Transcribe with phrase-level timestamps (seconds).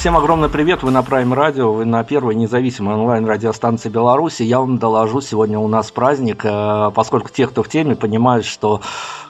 [0.00, 4.42] Всем огромный привет, вы на Prime Radio, вы на первой независимой онлайн-радиостанции Беларуси.
[4.44, 8.80] Я вам доложу, сегодня у нас праздник, э, поскольку те, кто в теме, понимают, что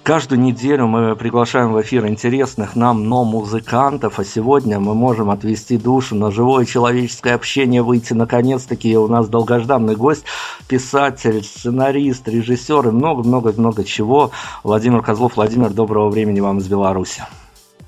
[0.05, 5.77] каждую неделю мы приглашаем в эфир интересных нам, но музыкантов, а сегодня мы можем отвести
[5.77, 8.97] душу на живое человеческое общение, выйти наконец-таки.
[8.97, 10.25] У нас долгожданный гость,
[10.69, 14.30] писатель, сценарист, режиссер и много-много-много чего.
[14.62, 15.34] Владимир Козлов.
[15.34, 17.25] Владимир, доброго времени вам из Беларуси.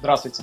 [0.01, 0.43] Здравствуйте.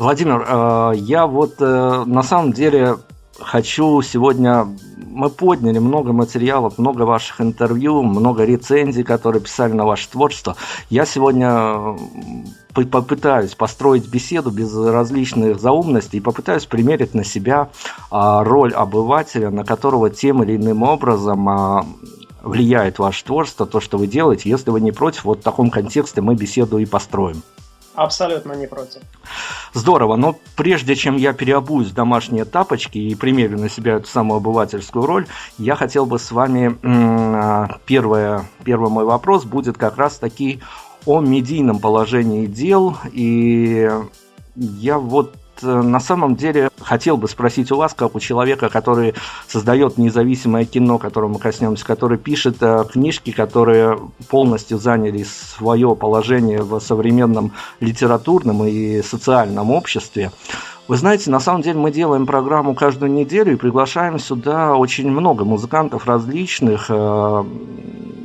[0.00, 2.96] Владимир, э, я вот э, на самом деле
[3.38, 4.66] хочу сегодня...
[4.96, 10.56] Мы подняли много материалов, много ваших интервью, много рецензий, которые писали на ваше творчество.
[10.88, 11.98] Я сегодня
[12.72, 17.68] попытаюсь построить беседу без различных заумностей и попытаюсь примерить на себя
[18.10, 21.84] роль обывателя, на которого тем или иным образом
[22.42, 24.48] влияет ваше творчество, то, что вы делаете.
[24.48, 27.42] Если вы не против, вот в таком контексте мы беседу и построим.
[27.94, 29.02] Абсолютно не против.
[29.72, 34.38] Здорово, но прежде чем я переобуюсь в домашние тапочки и примерю на себя эту самую
[34.38, 35.26] обывательскую роль,
[35.58, 36.78] я хотел бы с вами...
[37.86, 40.60] Первое, первый мой вопрос будет как раз таки
[41.06, 42.96] о медийном положении дел.
[43.12, 43.90] И
[44.56, 49.14] я вот на самом деле хотел бы спросить у вас, как у человека, который
[49.46, 56.80] создает независимое кино, которому коснемся, который пишет э, книжки, которые полностью заняли свое положение в
[56.80, 60.30] современном литературном и социальном обществе.
[60.90, 65.44] Вы знаете, на самом деле мы делаем программу каждую неделю и приглашаем сюда очень много
[65.44, 67.44] музыкантов различных, э,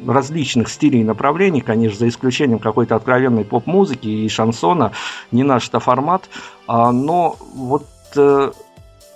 [0.08, 4.94] различных стилей и направлений, конечно, за исключением какой-то откровенной поп-музыки и шансона,
[5.32, 6.28] не наш это формат,
[6.66, 7.86] а, но вот
[8.16, 8.52] э,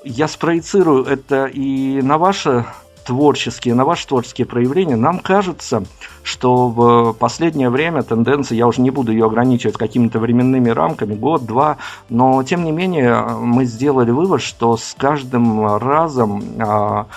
[0.03, 2.67] я спроецирую это и на ваше
[3.03, 5.85] творческие, на ваши творческие проявления, нам кажется,
[6.29, 11.45] что в последнее время тенденция, я уже не буду ее ограничивать какими-то временными рамками, год,
[11.45, 11.77] два,
[12.09, 17.07] но тем не менее мы сделали вывод, что с каждым разом а,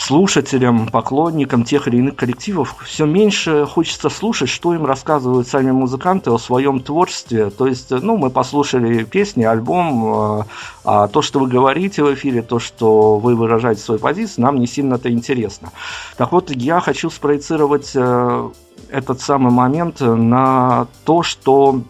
[0.00, 6.30] слушателям, поклонникам тех или иных коллективов все меньше хочется слушать, что им рассказывают сами музыканты
[6.30, 7.50] о своем творчестве.
[7.50, 10.46] То есть, ну, мы послушали песни, альбом,
[10.84, 14.66] а то, что вы говорите в эфире, то, что вы выражаете свою позицию, нам не
[14.66, 15.70] сильно-то интересно.
[16.16, 18.50] Так вот, я хочу спроецировать э,
[18.90, 21.82] этот самый момент на то, что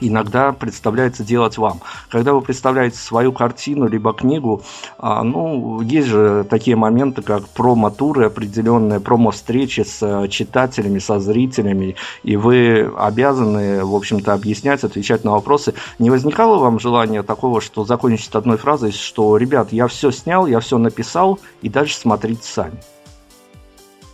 [0.00, 1.80] иногда представляется делать вам.
[2.08, 4.62] Когда вы представляете свою картину либо книгу,
[4.98, 11.96] а, ну, есть же такие моменты, как промо-туры определенные, промо-встречи с э, читателями, со зрителями,
[12.22, 15.74] и вы обязаны, в общем-то, объяснять, отвечать на вопросы.
[15.98, 20.60] Не возникало вам желания такого, что закончить одной фразой, что, ребят, я все снял, я
[20.60, 22.78] все написал, и дальше смотрите сами?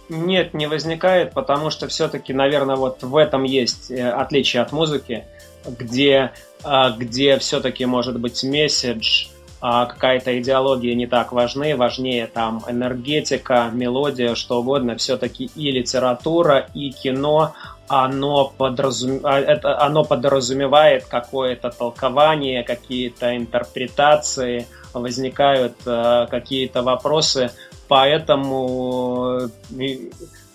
[0.08, 5.24] Нет, не возникает, потому что все-таки, наверное, вот в этом есть э, отличие от музыки
[5.66, 6.32] где,
[6.62, 9.26] а, где все-таки может быть месседж,
[9.60, 16.68] а, какая-то идеология не так важны, важнее там энергетика, мелодия, что угодно, все-таки и литература,
[16.74, 17.54] и кино,
[17.88, 19.20] оно, подразум...
[19.24, 27.50] А, это, оно подразумевает какое-то толкование, какие-то интерпретации, возникают э, какие-то вопросы,
[27.88, 29.50] поэтому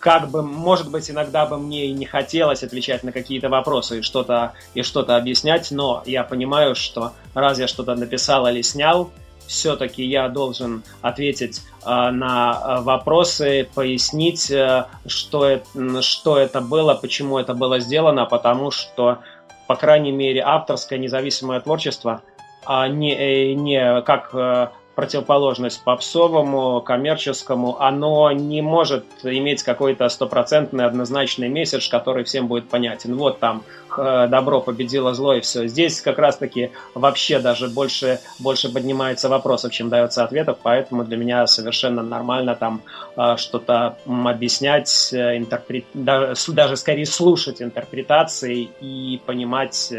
[0.01, 4.01] как бы, может быть, иногда бы мне и не хотелось отвечать на какие-то вопросы и
[4.01, 9.11] что-то и что-то объяснять, но я понимаю, что раз я что-то написал или снял,
[9.45, 17.38] все-таки я должен ответить э, на вопросы, пояснить, э, что, это, что это было, почему
[17.38, 19.19] это было сделано, потому что,
[19.67, 22.22] по крайней мере, авторское независимое творчество,
[22.66, 30.85] а не, э, не как э, противоположность попсовому, коммерческому, оно не может иметь какой-то стопроцентный
[30.85, 33.16] однозначный месседж, который всем будет понятен.
[33.16, 33.64] Вот там
[33.97, 35.67] э, добро победило зло и все.
[35.67, 41.47] Здесь как раз-таки вообще даже больше, больше поднимается вопросов, чем дается ответов, поэтому для меня
[41.47, 42.82] совершенно нормально там
[43.16, 45.85] э, что-то объяснять, э, интерпрет...
[45.94, 49.91] даже скорее слушать интерпретации и понимать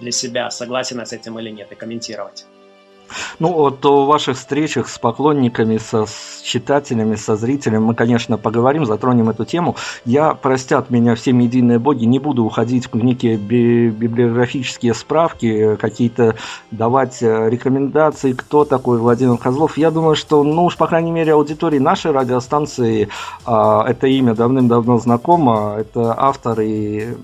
[0.00, 2.46] для себя, согласен я с этим или нет, и комментировать.
[3.38, 8.86] Ну, вот о ваших встречах с поклонниками, со с читателями, со зрителями мы, конечно, поговорим,
[8.86, 9.76] затронем эту тему.
[10.04, 16.36] Я, простят меня все медийные боги, не буду уходить в некие би библиографические справки, какие-то
[16.70, 19.78] давать э, рекомендации, кто такой Владимир Козлов.
[19.78, 23.08] Я думаю, что, ну уж, по крайней мере, аудитории нашей радиостанции
[23.46, 25.76] э, это имя давным-давно знакомо.
[25.78, 27.14] Это автор и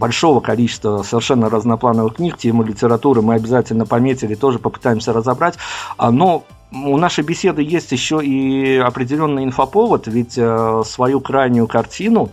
[0.00, 5.56] большого количества совершенно разноплановых книг, тему литературы мы обязательно пометили, тоже попытаемся разобрать.
[5.96, 12.30] А, но у нашей беседы есть еще и определенный инфоповод, ведь э, свою крайнюю картину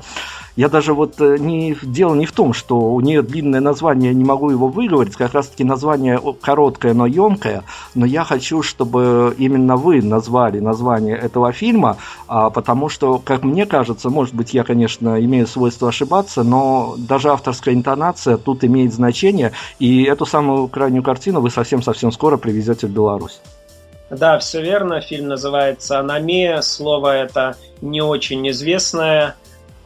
[0.58, 4.18] я даже вот э, не, дело не в том, что у нее длинное название, я
[4.18, 7.64] не могу его выговорить, как раз таки название короткое, но емкое,
[7.94, 13.68] но я хочу, чтобы именно вы назвали название этого фильма, а, потому что, как мне
[13.68, 19.52] кажется, может быть, я, конечно, имею свойство ошибаться, но даже авторская интонация тут имеет значение,
[19.78, 23.42] и эту самую крайнюю картину вы совсем-совсем скоро привезете в Беларусь.
[24.10, 25.02] Да, все верно.
[25.02, 26.62] Фильм называется «Аномия».
[26.62, 29.36] Слово это не очень известное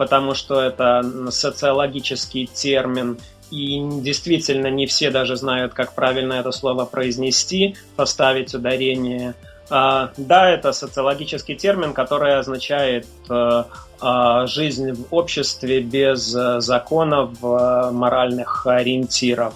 [0.01, 3.19] потому что это социологический термин,
[3.51, 9.35] и действительно не все даже знают, как правильно это слово произнести, поставить ударение.
[9.69, 13.63] А, да, это социологический термин, который означает э,
[14.01, 19.53] а, жизнь в обществе без э, законов, э, моральных ориентиров.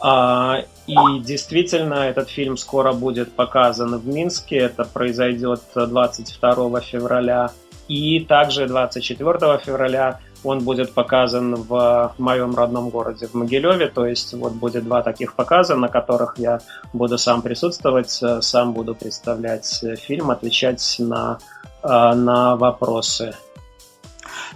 [0.00, 4.58] А, и действительно, этот фильм скоро будет показан в Минске.
[4.58, 7.50] Это произойдет 22 февраля
[7.88, 13.88] и также 24 февраля он будет показан в моем родном городе, в Могилеве.
[13.88, 16.60] То есть вот будет два таких показа, на которых я
[16.92, 21.38] буду сам присутствовать, сам буду представлять фильм, отвечать на,
[21.82, 23.34] э, на вопросы.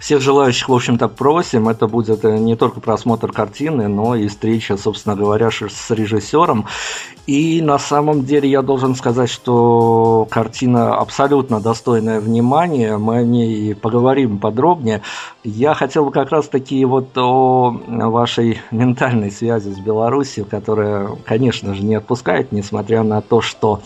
[0.03, 1.69] Всех желающих, в общем-то, просим.
[1.69, 6.65] Это будет не только просмотр картины, но и встреча, собственно говоря, с режиссером.
[7.25, 12.97] И на самом деле я должен сказать, что картина абсолютно достойная внимания.
[12.97, 15.03] Мы о ней поговорим подробнее.
[15.45, 21.73] Я хотел бы как раз таки вот о вашей ментальной связи с Беларусью, которая, конечно
[21.75, 23.79] же, не отпускает, несмотря на то, что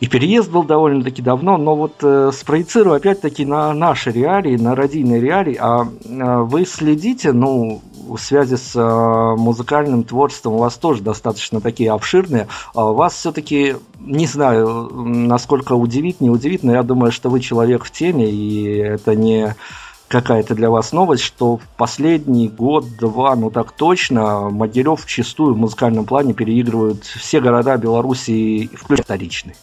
[0.00, 5.20] и переезд был довольно-таки давно, но вот э, спроецирую опять-таки на наши реалии, на родийные
[5.20, 5.58] реалии.
[5.60, 11.60] А э, вы следите, ну, в связи с э, музыкальным творчеством у вас тоже достаточно
[11.60, 12.48] такие обширные.
[12.74, 17.84] А вас все-таки, не знаю, насколько удивит, не удивит, но я думаю, что вы человек
[17.84, 19.54] в теме, и это не
[20.08, 26.04] какая-то для вас новость, что в последний год-два, ну так точно, Могилев чистую в музыкальном
[26.06, 29.54] плане переигрывают все города Беларуси, включая вторичный.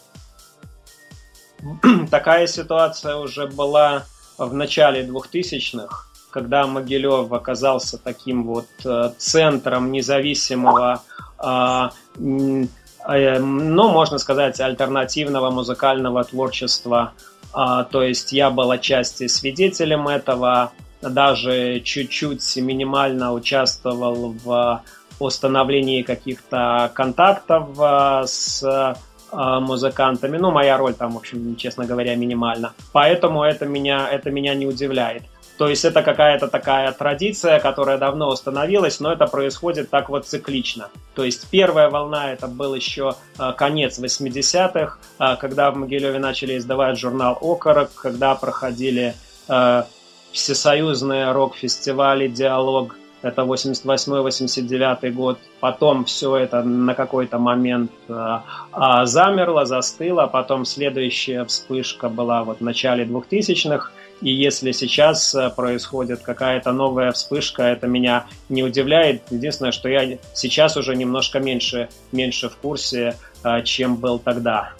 [2.11, 4.05] Такая ситуация уже была
[4.37, 11.01] в начале 2000-х, когда Могилев оказался таким вот э, центром независимого,
[11.39, 17.13] а, э, ну, можно сказать, альтернативного музыкального творчества.
[17.53, 20.71] А, то есть я был отчасти свидетелем этого,
[21.01, 24.83] даже чуть-чуть минимально участвовал в
[25.19, 28.97] установлении каких-то контактов э, с а,
[29.31, 30.37] музыкантами.
[30.37, 32.73] Ну, моя роль там, в общем, честно говоря, минимальна.
[32.93, 35.23] Поэтому это меня, это меня не удивляет.
[35.57, 40.89] То есть это какая-то такая традиция, которая давно установилась, но это происходит так вот циклично.
[41.15, 46.57] То есть первая волна это был еще э, конец 80-х, э, когда в Могилеве начали
[46.57, 49.15] издавать журнал «Окорок», когда проходили
[50.33, 55.39] всесоюзные рок-фестивали «Диалог», это 88-89 год.
[55.59, 60.27] Потом все это на какой-то момент а, а, замерло, застыло.
[60.27, 63.91] Потом следующая вспышка была вот в начале 2000-х.
[64.21, 69.21] И если сейчас э, происходит какая-то новая вспышка, это меня не удивляет.
[69.29, 74.73] Единственное, что я сейчас уже немножко меньше, меньше в курсе, а, чем был тогда.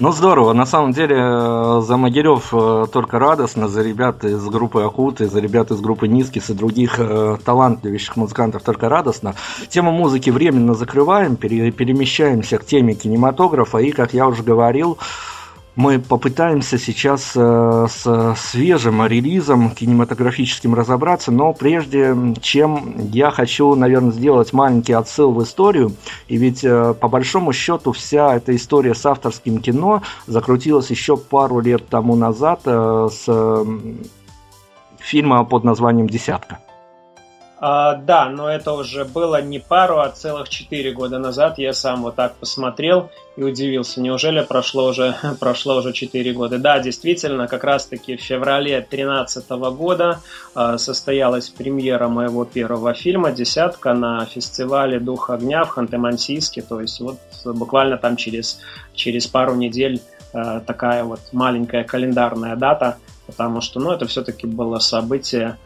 [0.00, 4.80] Ну здорово, на самом деле э, за Могилев э, только радостно, за ребят из группы
[4.80, 9.34] Акуты, за ребят из группы Низкис и других э, талантливейших музыкантов только радостно.
[9.68, 14.96] Тему музыки временно закрываем, перемещаемся к теме кинематографа и, как я уже говорил,
[15.76, 24.12] мы попытаемся сейчас э, с свежим релизом кинематографическим разобраться, но прежде чем я хочу, наверное,
[24.12, 25.92] сделать маленький отсыл в историю,
[26.28, 31.60] и ведь э, по большому счету вся эта история с авторским кино закрутилась еще пару
[31.60, 33.66] лет тому назад э, с
[34.98, 36.58] фильма под названием «Десятка».
[37.62, 41.58] А, да, но это уже было не пару, а целых четыре года назад.
[41.58, 44.00] Я сам вот так посмотрел и удивился.
[44.00, 46.58] Неужели прошло уже, прошло уже четыре года?
[46.58, 50.20] Да, действительно, как раз-таки в феврале 2013 года
[50.54, 56.62] а, состоялась премьера моего первого фильма «Десятка» на фестивале «Дух огня» в Ханты-Мансийске.
[56.66, 58.60] То есть вот буквально там через,
[58.94, 60.00] через пару недель
[60.32, 65.58] а, такая вот маленькая календарная дата, потому что ну, это все-таки было событие,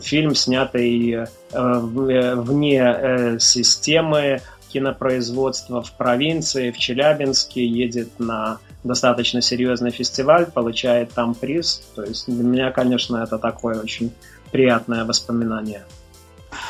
[0.00, 9.90] фильм, снятый э, вне э, системы кинопроизводства в провинции, в Челябинске, едет на достаточно серьезный
[9.90, 11.82] фестиваль, получает там приз.
[11.94, 14.12] То есть для меня, конечно, это такое очень
[14.50, 15.82] приятное воспоминание.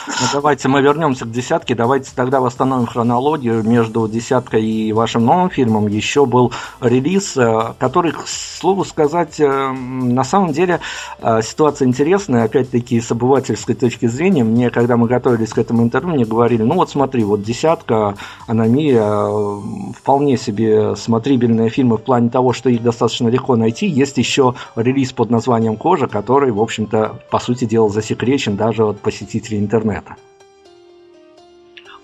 [0.06, 1.74] Ну, давайте мы вернемся к десятке.
[1.74, 3.62] Давайте тогда восстановим хронологию.
[3.62, 9.72] Между десяткой и вашим новым фильмом еще был релиз, э, который, к слову сказать, э,
[9.72, 10.80] на самом деле
[11.20, 12.44] э, ситуация интересная.
[12.44, 16.74] Опять-таки, с обывательской точки зрения, мне, когда мы готовились к этому интервью, мне говорили, ну
[16.74, 18.14] вот смотри, вот десятка,
[18.46, 23.86] аномия, вполне себе смотрибельные фильмы в плане того, что их достаточно легко найти.
[23.86, 29.00] Есть еще релиз под названием «Кожа», который, в общем-то, по сути дела, засекречен даже от
[29.00, 29.72] посетителей интернета?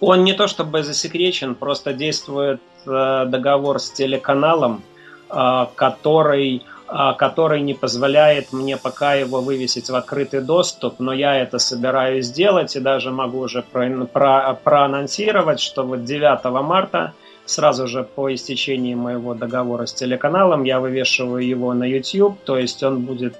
[0.00, 4.82] Он не то чтобы засекречен, просто действует э, договор с телеканалом,
[5.28, 11.34] э, который, э, который не позволяет мне пока его вывесить в открытый доступ, но я
[11.34, 17.88] это собираюсь сделать и даже могу уже про, про, проанонсировать, что вот 9 марта сразу
[17.88, 23.00] же по истечении моего договора с телеканалом я вывешиваю его на YouTube, то есть он
[23.00, 23.36] будет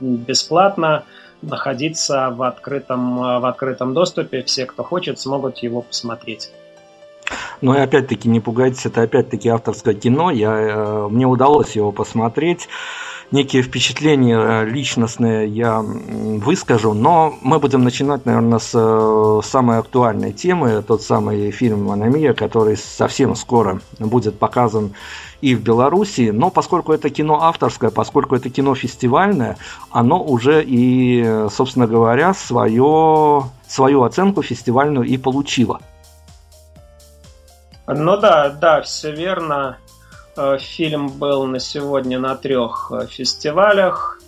[0.00, 1.04] бесплатно
[1.42, 4.42] находиться в открытом, в открытом доступе.
[4.42, 6.50] Все, кто хочет, смогут его посмотреть.
[7.60, 10.30] Но и опять-таки не пугайтесь, это опять-таки авторское кино.
[10.30, 12.68] Я, э, мне удалось его посмотреть
[13.30, 20.32] некие впечатления э, личностные я выскажу, но мы будем начинать, наверное, с э, самой актуальной
[20.32, 24.94] темы, тот самый фильм «Аномия», который совсем скоро будет показан
[25.40, 29.56] и в Беларуси, но поскольку это кино авторское, поскольку это кино фестивальное,
[29.90, 35.80] оно уже и, собственно говоря, свое, свою оценку фестивальную и получило.
[37.86, 39.78] Ну да, да, все верно.
[40.38, 44.20] Э, фильм был на сегодня на трех э, фестивалях.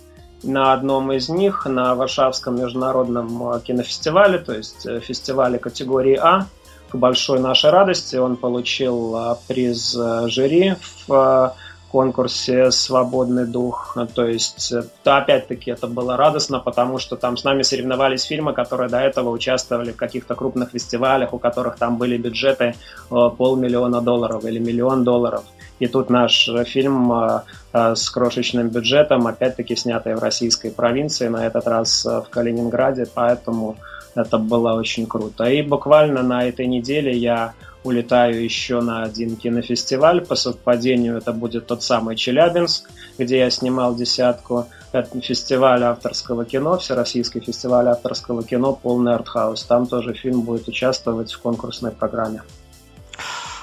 [0.43, 6.47] На одном из них, на Варшавском международном э, кинофестивале, то есть фестивале категории А,
[6.89, 10.75] к большой нашей радости он получил приз жюри
[11.07, 11.55] в
[11.91, 13.97] конкурсе «Свободный дух».
[14.15, 18.99] То есть, опять-таки, это было радостно, потому что там с нами соревновались фильмы, которые до
[18.99, 22.75] этого участвовали в каких-то крупных фестивалях, у которых там были бюджеты
[23.09, 25.43] полмиллиона долларов или миллион долларов–
[25.81, 27.41] и тут наш фильм э,
[27.73, 33.07] э, с крошечным бюджетом, опять-таки снятый в российской провинции, на этот раз э, в Калининграде,
[33.11, 33.77] поэтому
[34.15, 35.45] это было очень круто.
[35.45, 37.53] И буквально на этой неделе я
[37.83, 40.21] улетаю еще на один кинофестиваль.
[40.21, 44.67] По совпадению это будет тот самый Челябинск, где я снимал десятку.
[44.91, 49.63] Это фестиваль авторского кино, Всероссийский фестиваль авторского кино, полный артхаус.
[49.63, 52.41] Там тоже фильм будет участвовать в конкурсной программе.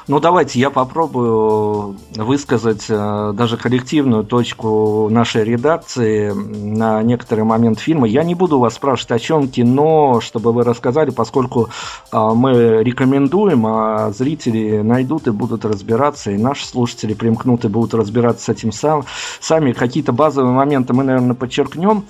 [0.09, 8.09] Ну, давайте я попробую высказать э, даже коллективную точку нашей редакции на некоторый момент фильма.
[8.09, 11.69] Я не буду вас спрашивать, о чем кино, чтобы вы рассказали, поскольку
[12.11, 17.93] э, мы рекомендуем, а зрители найдут и будут разбираться, и наши слушатели примкнут и будут
[17.93, 19.05] разбираться с этим сам,
[19.41, 19.73] сами.
[19.73, 22.07] Какие-то базовые моменты мы, наверное, подчеркнем.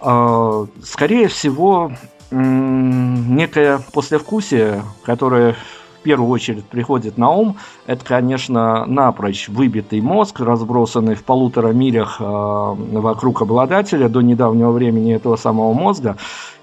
[0.00, 1.90] Э, скорее всего,
[2.30, 5.56] некое послевкусие, которое
[6.00, 12.16] в первую очередь приходит на ум, это, конечно, напрочь выбитый мозг, разбросанный в полутора милях
[12.20, 16.16] э, вокруг обладателя до недавнего времени этого самого мозга.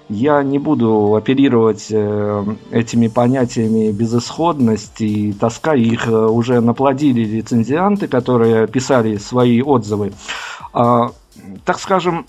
[0.08, 5.74] Я не буду оперировать э, этими понятиями безысходность и тоска.
[5.74, 10.14] Их э, уже наплодили лицензианты, которые писали свои отзывы.
[10.74, 11.10] Э,
[11.64, 12.26] так скажем,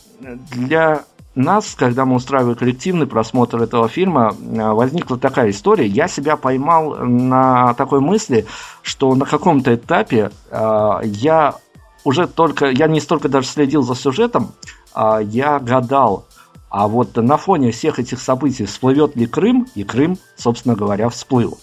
[0.52, 1.06] для
[1.40, 5.88] нас, когда мы устраивали коллективный просмотр этого фильма, э, возникла такая история.
[5.88, 8.46] Я себя поймал на такой мысли,
[8.82, 11.56] что на каком-то этапе э, я
[12.04, 14.52] уже только, я не столько даже следил за сюжетом,
[14.94, 16.26] а я гадал,
[16.70, 21.58] а вот на фоне всех этих событий всплывет ли Крым, и Крым, собственно говоря, всплыл.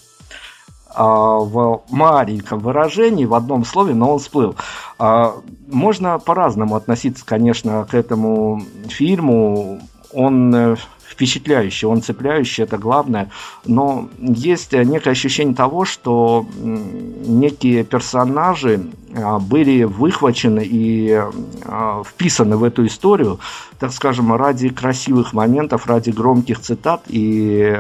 [0.98, 4.56] А, в маленьком выражении, в одном слове, но он всплыл.
[4.98, 5.34] А,
[5.70, 9.78] можно по-разному относиться, конечно, к этому фильму.
[10.14, 10.76] Он э,
[11.08, 13.30] впечатляющий, он цепляющий, это главное.
[13.64, 21.22] Но есть некое ощущение того, что некие персонажи а, были выхвачены и
[21.64, 23.38] а, вписаны в эту историю,
[23.78, 27.02] так скажем, ради красивых моментов, ради громких цитат.
[27.08, 27.78] И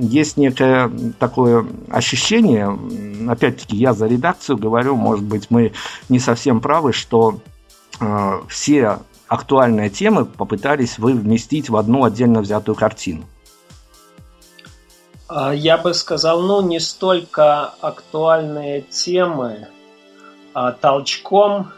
[0.00, 2.76] есть некое такое ощущение,
[3.28, 5.72] опять-таки я за редакцию говорю, может быть, мы
[6.08, 7.40] не совсем правы, что
[8.48, 8.98] все
[9.32, 13.24] актуальные темы попытались вы вместить в одну отдельно взятую картину.
[15.54, 19.68] Я бы сказал, ну, не столько актуальные темы,
[20.52, 21.72] а толчком,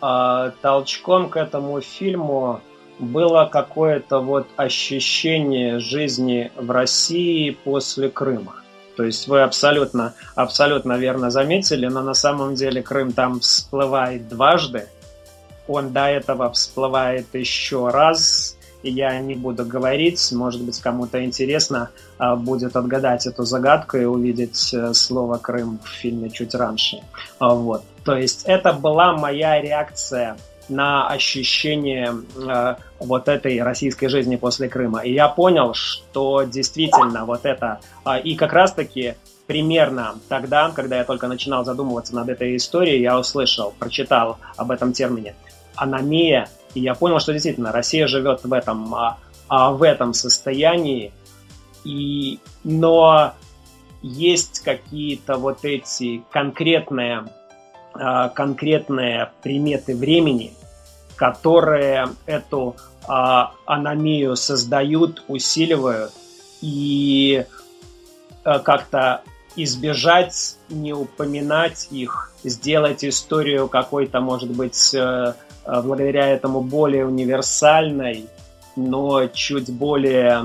[0.00, 2.62] а толчком к этому фильму
[2.98, 8.54] было какое-то вот ощущение жизни в России после Крыма.
[8.96, 14.86] То есть вы абсолютно, абсолютно верно заметили, но на самом деле Крым там всплывает дважды.
[15.66, 18.56] Он до этого всплывает еще раз,
[18.88, 24.74] я не буду говорить, может быть, кому-то интересно а, будет отгадать эту загадку и увидеть
[24.74, 26.98] э, слово Крым в фильме чуть раньше.
[27.38, 27.82] А, вот.
[28.04, 30.36] То есть это была моя реакция
[30.68, 35.00] на ощущение э, вот этой российской жизни после Крыма.
[35.00, 37.80] И я понял, что действительно вот это...
[38.04, 39.14] Э, и как раз-таки
[39.46, 44.92] примерно тогда, когда я только начинал задумываться над этой историей, я услышал, прочитал об этом
[44.92, 45.34] термине
[45.76, 51.12] аномия и я понял, что действительно Россия живет в этом, а, а, в этом состоянии.
[51.84, 53.34] И, но
[54.02, 57.26] есть какие-то вот эти конкретные,
[57.94, 60.52] а, конкретные приметы времени,
[61.16, 62.76] которые эту
[63.06, 66.12] а, аномию создают, усиливают
[66.60, 67.46] и
[68.42, 69.22] а, как-то
[69.56, 74.96] избежать, не упоминать их, сделать историю какой-то, может быть,
[75.66, 78.26] благодаря этому более универсальной,
[78.76, 80.42] но чуть более,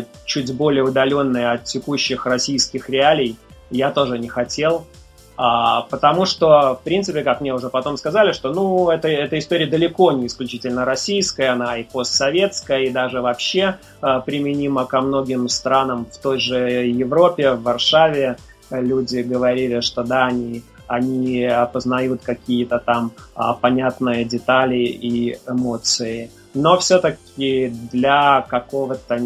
[0.00, 3.36] э, чуть более удаленной от текущих российских реалий,
[3.70, 4.86] я тоже не хотел.
[5.34, 9.66] А, потому что, в принципе, как мне уже потом сказали, что ну, это, эта история
[9.66, 16.06] далеко не исключительно российская, она и постсоветская, и даже вообще а, применима ко многим странам
[16.10, 18.36] в той же Европе, в Варшаве.
[18.70, 26.30] Люди говорили, что да, они они опознают какие-то там а, понятные детали и эмоции.
[26.54, 29.18] Но все-таки для какого-то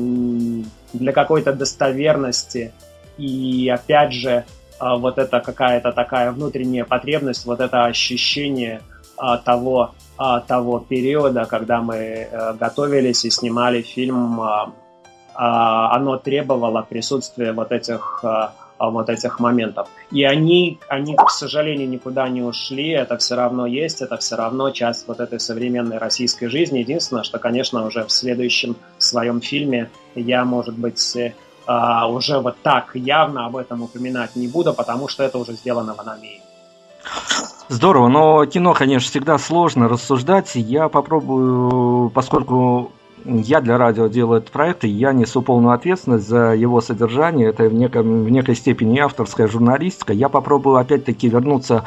[0.93, 2.73] для какой-то достоверности
[3.19, 4.45] и опять же
[4.79, 8.83] а, вот это какая-то такая внутренняя потребность, вот это ощущение
[9.17, 14.73] а, того, а, того периода, когда мы а, готовились и снимали фильм, а,
[15.35, 19.89] а, оно требовало присутствия вот этих а, вот этих моментов.
[20.11, 24.71] И они, они, к сожалению, никуда не ушли, это все равно есть, это все равно
[24.71, 26.81] часть вот этой современной российской жизни.
[26.81, 31.17] Единственное, что, конечно, уже в следующем своем фильме я, может быть,
[31.67, 35.95] а, уже вот так явно об этом упоминать не буду, потому что это уже сделано
[35.95, 36.41] в аномии.
[37.69, 40.53] Здорово, но кино, конечно, всегда сложно рассуждать.
[40.55, 42.93] Я попробую, поскольку
[43.27, 47.49] я для радио делаю этот проект, и я несу полную ответственность за его содержание.
[47.49, 50.13] Это в, неком, в некой степени авторская журналистика.
[50.13, 51.85] Я попробую опять-таки вернуться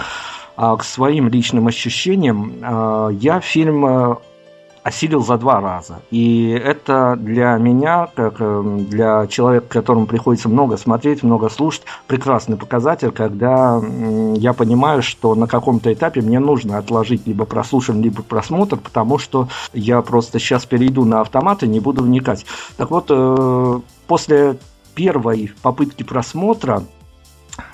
[0.55, 2.53] а, к своим личным ощущениям.
[2.61, 4.17] А, я фильм а,
[4.83, 6.01] осилил за два раза.
[6.11, 12.57] И это для меня, как э, для человека, которому приходится много смотреть, много слушать, прекрасный
[12.57, 13.81] показатель, когда
[14.35, 19.47] я понимаю, что на каком-то этапе мне нужно отложить либо прослушивание, либо просмотр, потому что
[19.73, 22.45] я просто сейчас перейду на автомат и не буду вникать.
[22.77, 24.57] Так вот, э, после
[24.95, 26.83] первой попытки просмотра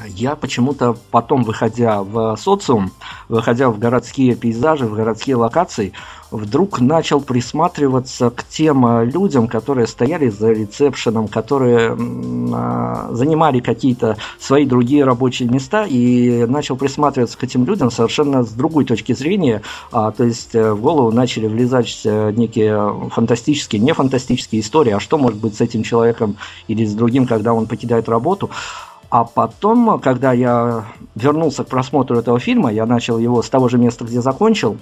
[0.08, 2.92] я почему-то потом, выходя в социум,
[3.30, 5.94] выходя в городские пейзажи, в городские локации,
[6.32, 11.96] вдруг начал присматриваться к тем э, людям, которые стояли за ресепшеном, которые
[12.54, 18.50] а, занимали какие-то свои другие рабочие места, и начал присматриваться к этим людям совершенно с
[18.50, 19.62] другой точки зрения.
[19.92, 25.00] А, то есть э, в голову начали влезать э, некие фантастические, не фантастические истории, а
[25.00, 28.50] что может быть с этим человеком или с другим, когда он покидает работу.
[29.10, 33.78] А потом, когда я вернулся к просмотру этого фильма, я начал его с того же
[33.78, 34.78] места, где закончил,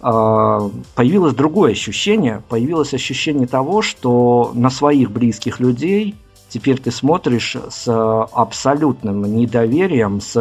[0.00, 2.42] а, появилось другое ощущение.
[2.48, 6.14] Появилось ощущение того, что на своих близких людей
[6.48, 7.88] теперь ты смотришь с
[8.32, 10.34] абсолютным недоверием, с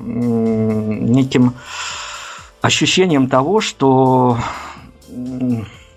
[0.00, 1.54] неким
[2.62, 4.38] ощущением того, что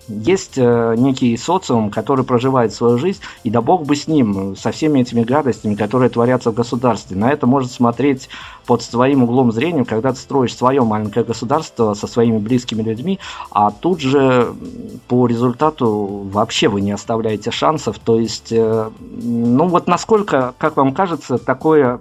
[0.08, 4.72] есть э, некий социум, который проживает свою жизнь, и да бог бы с ним, со
[4.72, 7.18] всеми этими гадостями, которые творятся в государстве.
[7.18, 8.30] На это может смотреть
[8.66, 13.20] под своим углом зрения, когда ты строишь свое маленькое государство со своими близкими людьми,
[13.52, 14.54] а тут же
[15.08, 18.00] по результату вообще вы не оставляете шансов.
[18.00, 22.00] То есть, э, ну вот насколько, как вам кажется, такое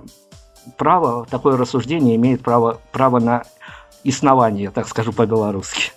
[0.76, 3.44] право, такое рассуждение имеет право, право на
[4.06, 5.92] основание, так скажу по-белорусски?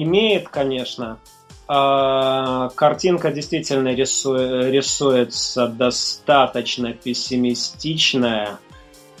[0.00, 1.18] Имеет, конечно.
[1.66, 8.60] А, картинка действительно рисует, рисуется достаточно пессимистичная,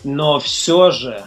[0.04, 1.24] но все же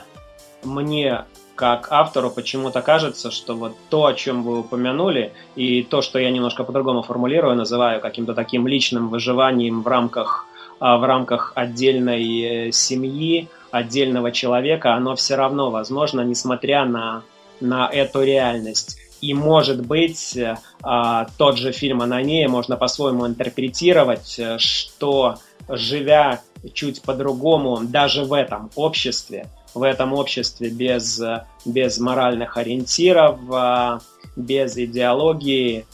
[0.64, 6.18] мне как автору почему-то кажется, что вот то, о чем вы упомянули, и то, что
[6.18, 10.46] я немножко по-другому формулирую, называю каким-то таким личным выживанием в рамках,
[10.80, 17.24] а, в рамках отдельной э, семьи, отдельного человека, оно все равно возможно, несмотря на,
[17.60, 19.01] на эту реальность.
[19.22, 25.36] И, может быть, э, а, тот же фильм «Анания» можно по-своему интерпретировать, э, что,
[25.70, 26.42] живя
[26.74, 31.22] чуть по-другому даже в этом обществе, в этом обществе без,
[31.66, 34.00] без моральных ориентиров, а,
[34.36, 35.86] без идеологии,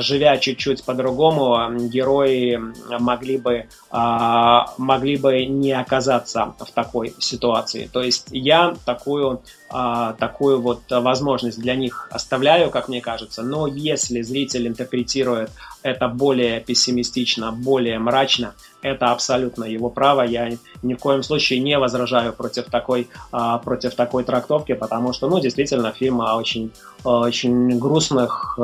[0.00, 2.60] живя чуть-чуть по-другому, герои
[2.98, 7.88] могли бы, а, могли бы не оказаться в такой ситуации.
[7.92, 14.22] То есть я такую, такую вот возможность для них оставляю, как мне кажется, но если
[14.22, 15.50] зритель интерпретирует
[15.82, 20.22] это более пессимистично, более мрачно, это абсолютно его право.
[20.22, 20.50] Я
[20.82, 25.92] ни в коем случае не возражаю против такой, против такой трактовки, потому что, ну, действительно,
[25.92, 26.72] фильм очень,
[27.04, 28.58] очень грустных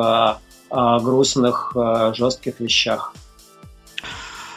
[1.02, 1.76] грустных,
[2.12, 3.12] жестких вещах.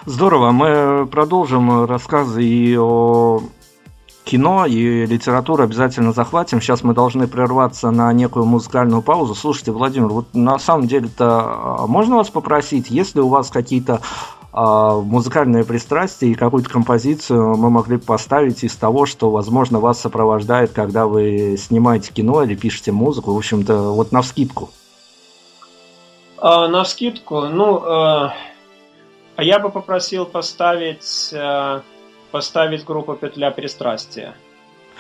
[0.06, 0.52] Здорово.
[0.52, 3.42] Мы продолжим рассказы и о
[4.24, 6.62] кино и литературу обязательно захватим.
[6.62, 9.36] Сейчас мы должны прерваться на некую музыкальную паузу.
[9.36, 14.02] Слушайте, Владимир, вот на самом деле-то можно вас попросить, если у вас какие-то
[14.54, 20.72] музыкальные пристрастия и какую-то композицию мы могли бы поставить из того, что, возможно, вас сопровождает,
[20.72, 23.34] когда вы снимаете кино или пишете музыку.
[23.34, 24.70] В общем-то, вот на вскидку.
[26.40, 28.34] А, на скидку, ну, а,
[29.38, 31.82] я бы попросил поставить, а,
[32.32, 34.36] поставить группу «Петля пристрастия».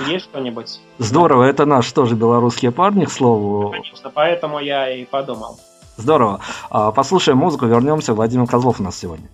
[0.07, 0.79] Есть что-нибудь?
[0.99, 3.71] Здорово, это наш тоже белорусские парни, к слову.
[3.71, 5.59] Конечно, поэтому я и подумал.
[5.95, 6.39] Здорово.
[6.69, 8.13] Послушаем музыку, вернемся.
[8.13, 9.27] Владимир Козлов у нас сегодня.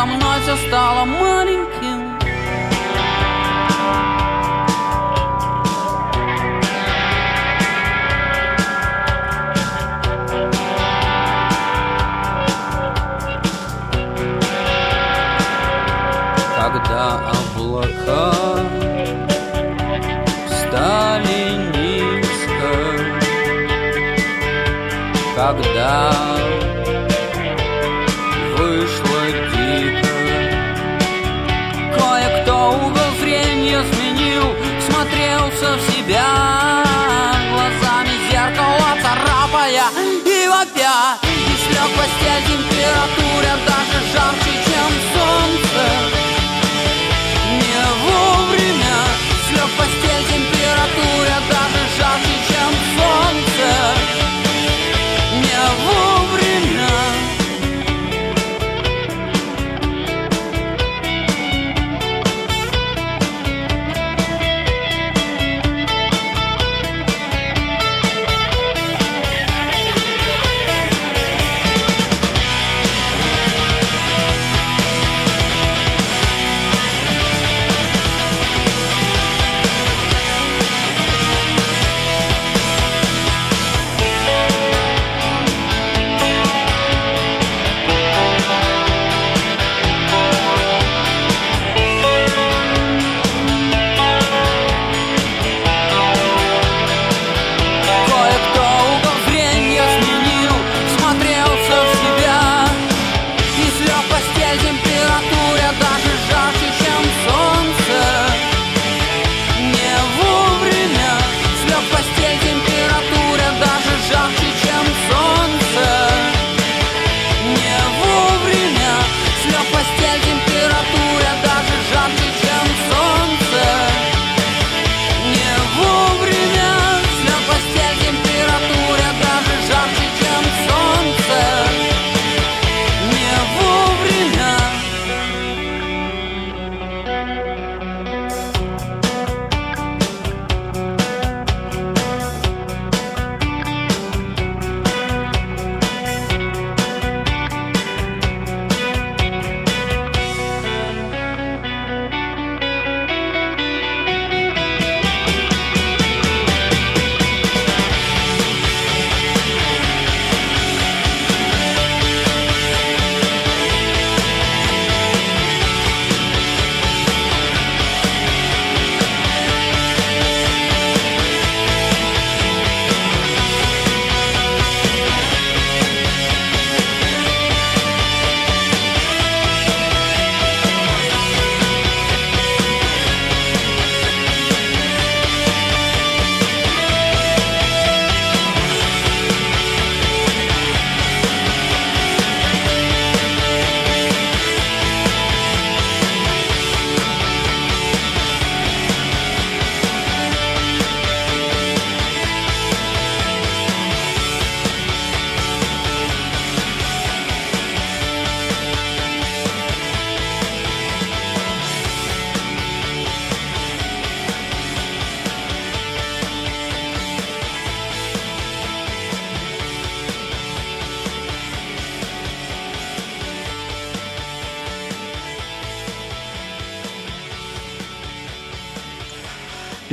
[0.00, 1.79] Со мной все стало маленьким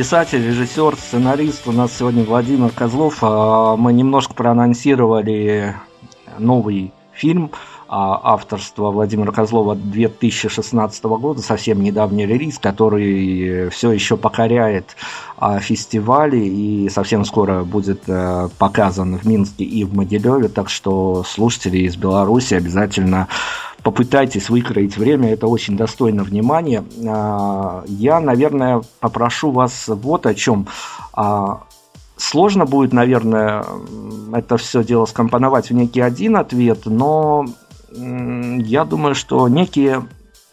[0.07, 1.67] писатель, режиссер, сценарист.
[1.67, 3.17] У нас сегодня Владимир Козлов.
[3.19, 5.75] А, мы немножко проанонсировали
[6.37, 7.51] новый фильм
[7.89, 14.95] а, авторства Владимира Козлова 2016 года, совсем недавний релиз, который все еще покоряет
[15.39, 21.23] а, фестивали и совсем скоро будет э, показан в Минске и в Могилеве, так что
[21.27, 23.27] слушатели из Беларуси обязательно
[23.87, 26.83] попытайтесь выкроить время, это очень достойно внимания.
[27.07, 30.67] А, я, наверное, попрошу вас вот о чем.
[32.17, 33.63] Сложно будет, наверное,
[34.33, 37.45] это все дело скомпоновать в некий один ответ, но
[37.93, 40.05] я думаю, что некие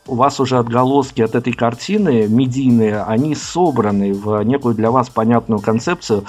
[0.06, 5.60] у вас уже отголоски от этой картины, медийные, они собраны в некую для вас понятную
[5.60, 6.24] концепцию.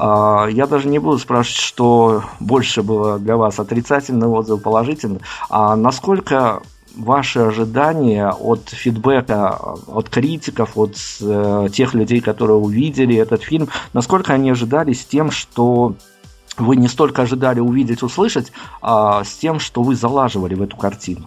[0.00, 5.74] А, я даже не буду спрашивать, что больше было для вас отрицательный отзыв, положительный, а
[5.74, 6.62] насколько
[6.94, 9.58] ваши ожидания от фидбэка,
[9.88, 15.32] от критиков, от э, тех людей, которые увидели этот фильм, насколько они ожидали с тем,
[15.32, 15.94] что
[16.56, 21.26] вы не столько ожидали увидеть, услышать, а с тем, что вы залаживали в эту картину?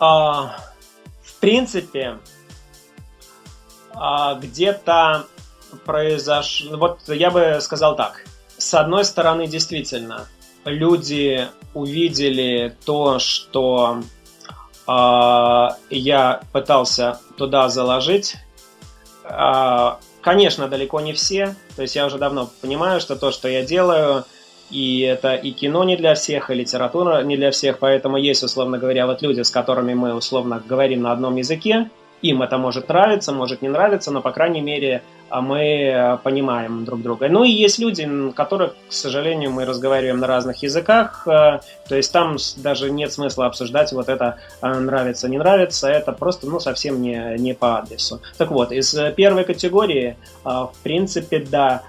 [0.00, 0.56] А,
[1.22, 2.16] в принципе,
[3.94, 5.26] а, где-то
[5.84, 6.76] произошло...
[6.76, 8.24] Вот я бы сказал так.
[8.56, 10.26] С одной стороны, действительно,
[10.64, 14.02] люди увидели то, что
[14.86, 18.36] э, я пытался туда заложить.
[19.24, 21.54] Э, конечно, далеко не все.
[21.76, 24.24] То есть я уже давно понимаю, что то, что я делаю,
[24.70, 28.78] и это и кино не для всех, и литература не для всех, поэтому есть, условно
[28.78, 31.90] говоря, вот люди, с которыми мы условно говорим на одном языке,
[32.22, 36.84] им это может нравиться, может не нравиться, но, по крайней мере, а мы э, понимаем
[36.84, 37.28] друг друга.
[37.28, 42.12] Ну и есть люди, которых, к сожалению, мы разговариваем на разных языках, э, то есть
[42.12, 47.02] там даже нет смысла обсуждать вот это э, нравится, не нравится, это просто, ну, совсем
[47.02, 48.20] не, не по адресу.
[48.38, 51.82] Так вот, из первой категории, в принципе, да,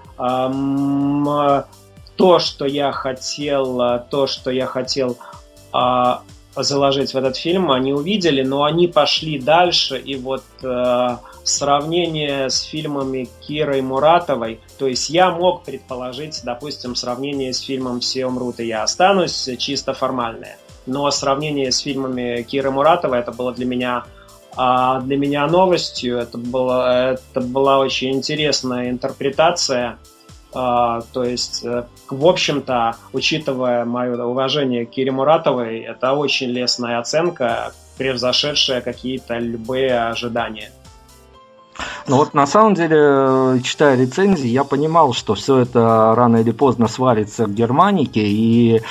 [2.17, 5.17] то, что я хотел, то, что я хотел
[6.55, 12.61] заложить в этот фильм, они увидели, но они пошли дальше, и вот э, сравнение с
[12.61, 18.67] фильмами Кирой Муратовой, то есть я мог предположить, допустим, сравнение с фильмом «Все умрут и
[18.67, 24.05] я останусь» чисто формальное, но сравнение с фильмами Киры Муратовой это было для меня
[24.57, 29.97] а для меня новостью, это, было, это была очень интересная интерпретация
[30.55, 36.99] а, то есть, э, в общем-то, учитывая мое уважение к Кире Муратовой, это очень лестная
[36.99, 40.71] оценка, превзошедшая какие-то любые ожидания.
[42.07, 46.87] Ну вот на самом деле, читая рецензии, я понимал, что все это рано или поздно
[46.87, 48.81] свалится к германике, и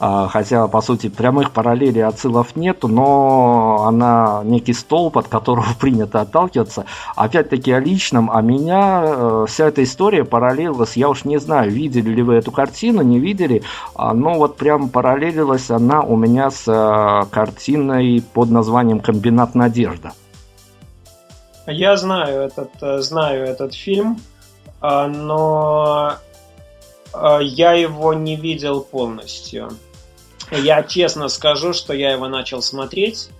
[0.00, 6.20] а, хотя, по сути, прямых параллелей отсылов нету, но она некий столб, от которого принято
[6.20, 6.84] отталкиваться.
[7.16, 12.10] Опять-таки о личном, а меня э, вся эта история параллелилась, я уж не знаю, видели
[12.10, 13.62] ли вы эту картину, не видели,
[13.94, 20.12] а, но вот прям параллелилась она у меня с э, картиной под названием «Комбинат надежда».
[21.66, 24.20] Я знаю этот, э, знаю этот фильм,
[24.80, 26.18] а, но
[27.12, 29.70] а, я его не видел полностью.
[30.50, 33.30] Я честно скажу, что я его начал смотреть,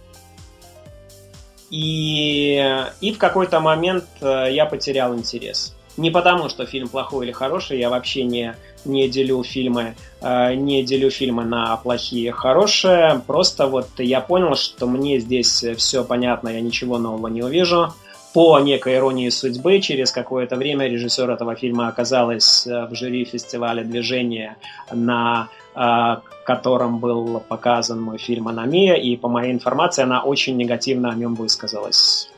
[1.71, 5.75] и, и в какой-то момент э, я потерял интерес.
[5.99, 8.57] Не потому, что фильм плохой или хороший, я вообще не,
[8.87, 13.21] не делю фильмы, э, не делю фильмы на плохие и хорошие.
[13.27, 17.93] Просто вот я понял, что мне здесь все понятно, я ничего нового не увижу
[18.35, 23.85] по некой иронии судьбы, через какое-то время режиссер этого фильма оказалась э, в жюри фестиваля
[23.85, 24.57] движения,
[24.93, 31.11] на э, котором был показан мой фильм «Аномия», и по моей информации она очень негативно
[31.11, 32.29] о нем высказалась.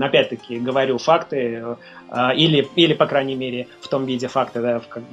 [0.00, 1.64] Опять-таки, говорю факты,
[2.10, 4.60] э, или, или, по крайней мере, в том виде факты,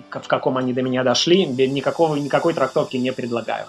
[0.09, 3.67] в каком они до меня дошли, никакого, никакой трактовки не предлагаю.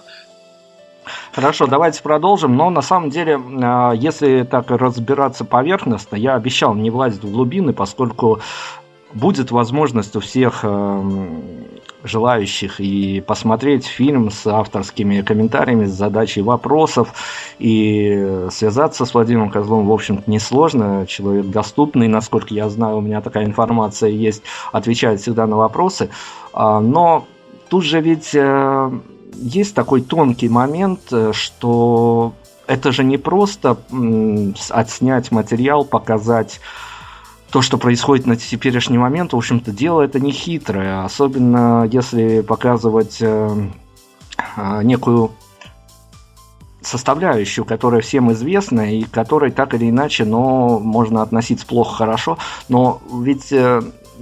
[1.31, 2.55] Хорошо, давайте продолжим.
[2.55, 7.73] Но на самом деле, а, если так разбираться поверхностно, я обещал не влазить в глубины,
[7.73, 8.39] поскольку
[9.13, 11.43] будет возможность у всех эм,
[12.03, 17.13] желающих и посмотреть фильм с авторскими комментариями, с задачей вопросов
[17.59, 21.05] и связаться с Владимиром Козловым, в общем-то, несложно.
[21.07, 26.09] Человек доступный, насколько я знаю, у меня такая информация есть, отвечает всегда на вопросы.
[26.51, 27.25] А, но
[27.69, 28.91] тут же ведь э,
[29.35, 32.33] есть такой тонкий момент, э, что
[32.67, 33.77] это же не просто
[34.69, 36.59] отснять материал, показать
[37.51, 43.17] то, что происходит на теперешний момент, в общем-то, дело это не хитрое, особенно если показывать
[43.21, 43.67] э,
[44.57, 45.31] э, некую
[46.81, 52.37] составляющую, которая всем известна и которой так или иначе, но можно относиться плохо-хорошо,
[52.69, 53.53] но ведь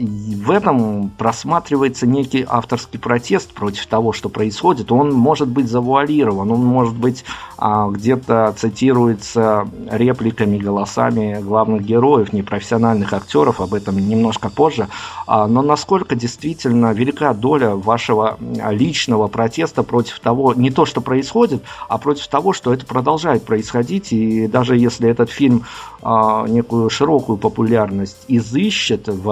[0.05, 4.91] в этом просматривается некий авторский протест против того, что происходит.
[4.91, 7.23] Он может быть завуалирован, он может быть
[7.57, 14.87] а, где-то цитируется репликами, голосами главных героев, непрофессиональных актеров, об этом немножко позже.
[15.27, 18.37] А, но насколько действительно велика доля вашего
[18.71, 24.11] личного протеста против того, не то, что происходит, а против того, что это продолжает происходить.
[24.11, 25.65] И даже если этот фильм
[26.01, 29.29] а, некую широкую популярность изыщет в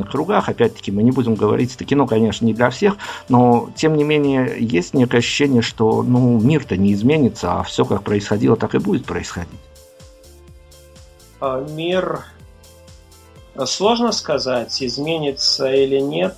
[0.00, 2.96] определенных кругах, опять-таки мы не будем говорить, это кино, конечно, не для всех,
[3.28, 8.02] но тем не менее есть некое ощущение, что ну, мир-то не изменится, а все как
[8.02, 9.48] происходило, так и будет происходить.
[11.40, 12.24] А, мир,
[13.64, 16.34] сложно сказать, изменится или нет.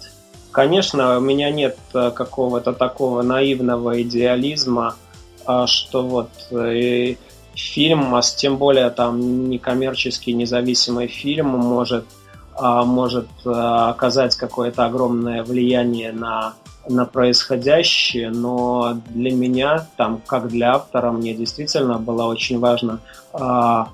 [0.53, 4.97] Конечно, у меня нет э, какого-то такого наивного идеализма,
[5.47, 7.17] а, что вот э,
[7.55, 12.05] фильм, а тем более там некоммерческий независимый фильм может,
[12.61, 16.55] может а, оказать какое-то огромное влияние на,
[16.89, 23.01] на происходящее, но для меня, там, как для автора, мне действительно было очень важно
[23.33, 23.89] а,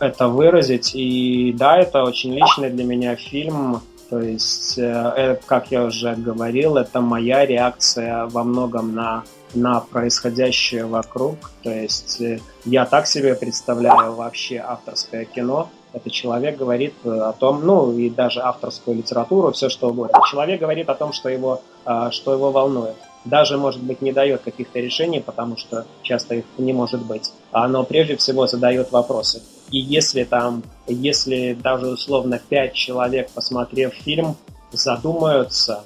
[0.00, 0.92] это выразить.
[0.94, 3.82] И да, это очень личный для меня фильм.
[4.10, 10.86] То есть, э, как я уже говорил, это моя реакция во многом на на происходящее
[10.86, 11.50] вокруг.
[11.62, 15.70] То есть э, я так себе представляю вообще авторское кино.
[15.92, 20.18] Это человек говорит э, о том, ну и даже авторскую литературу, все что угодно.
[20.30, 22.96] Человек говорит о том, что его, а, что его волнует.
[23.24, 27.32] Даже, может быть, не дает каких-то решений, потому что часто их не может быть.
[27.52, 29.42] Но прежде всего задает вопросы.
[29.70, 34.36] И если там, если даже условно пять человек, посмотрев фильм,
[34.72, 35.82] задумаются,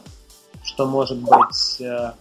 [0.63, 2.13] что может быть э,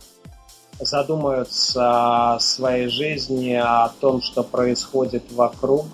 [0.80, 5.86] задумаются о своей жизни, о том, что происходит вокруг.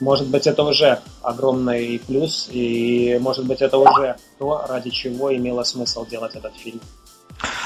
[0.00, 5.62] Может быть, это уже огромный плюс, и может быть, это уже то, ради чего имело
[5.62, 6.80] смысл делать этот фильм.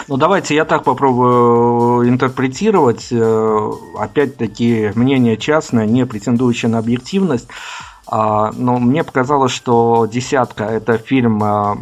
[0.09, 3.09] Ну, давайте я так попробую интерпретировать.
[3.12, 7.49] Э, опять-таки, мнение частное, не претендующее на объективность.
[8.12, 11.79] А, но мне показалось, что «Десятка»– это фильм, а,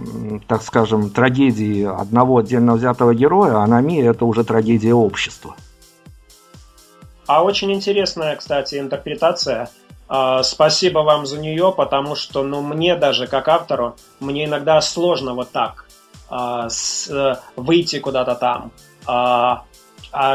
[0.47, 5.57] так скажем, трагедии одного отдельно взятого героя, а «Анами»– это уже трагедия общества.
[7.27, 9.71] А очень интересная, кстати, интерпретация.
[10.09, 15.35] А, спасибо вам за нее, потому что, ну, мне даже как автору, мне иногда сложно
[15.35, 15.85] вот так
[17.57, 18.73] выйти куда-то там,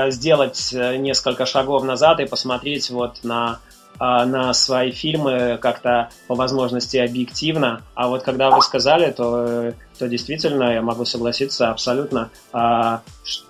[0.09, 3.59] сделать несколько шагов назад и посмотреть вот на
[3.99, 7.83] а, на свои фильмы как-то по возможности объективно.
[7.93, 12.29] А вот когда вы сказали, то, то действительно я могу согласиться абсолютно.
[12.51, 13.01] А,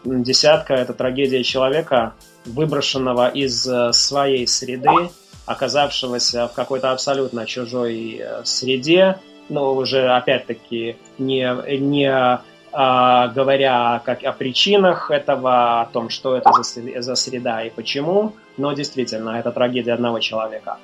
[0.03, 2.13] десятка– это трагедия человека,
[2.45, 5.09] выброшенного из э, своей среды,
[5.45, 12.41] оказавшегося в какой-то абсолютно чужой э, среде, но уже опять-таки не, не
[12.75, 18.34] а, говоря как о причинах этого, о том, что это за, за среда и почему,
[18.57, 20.78] но действительно, это трагедия одного человека.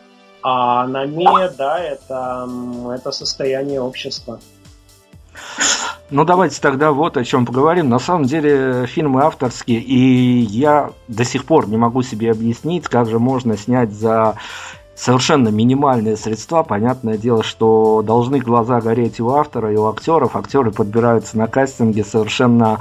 [0.43, 2.47] А на ме, да, это,
[2.93, 4.39] это состояние общества.
[6.11, 7.89] Ну, давайте тогда вот о чем поговорим.
[7.89, 13.07] На самом деле, фильмы авторские, и я до сих пор не могу себе объяснить, как
[13.07, 14.35] же можно снять за
[14.95, 16.63] совершенно минимальные средства.
[16.63, 20.35] Понятное дело, что должны глаза гореть у автора и у актеров.
[20.35, 22.79] Актеры подбираются на кастинге совершенно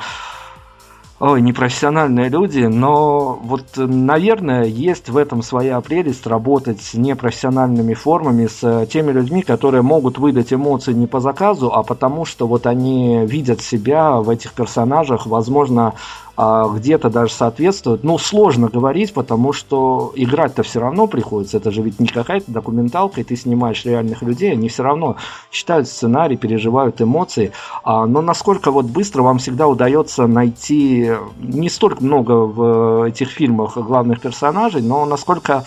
[1.20, 8.46] ой, непрофессиональные люди, но вот, наверное, есть в этом своя прелесть работать с непрофессиональными формами,
[8.46, 13.26] с теми людьми, которые могут выдать эмоции не по заказу, а потому что вот они
[13.26, 15.94] видят себя в этих персонажах, возможно,
[16.38, 18.04] где-то даже соответствует.
[18.04, 21.56] Ну, сложно говорить, потому что играть-то все равно приходится.
[21.56, 25.16] Это же ведь не какая-то документалка, и ты снимаешь реальных людей, они все равно
[25.50, 27.50] читают сценарий, переживают эмоции.
[27.82, 31.10] А, но насколько вот быстро вам всегда удается найти
[31.40, 35.64] не столько много в этих фильмах главных персонажей, но насколько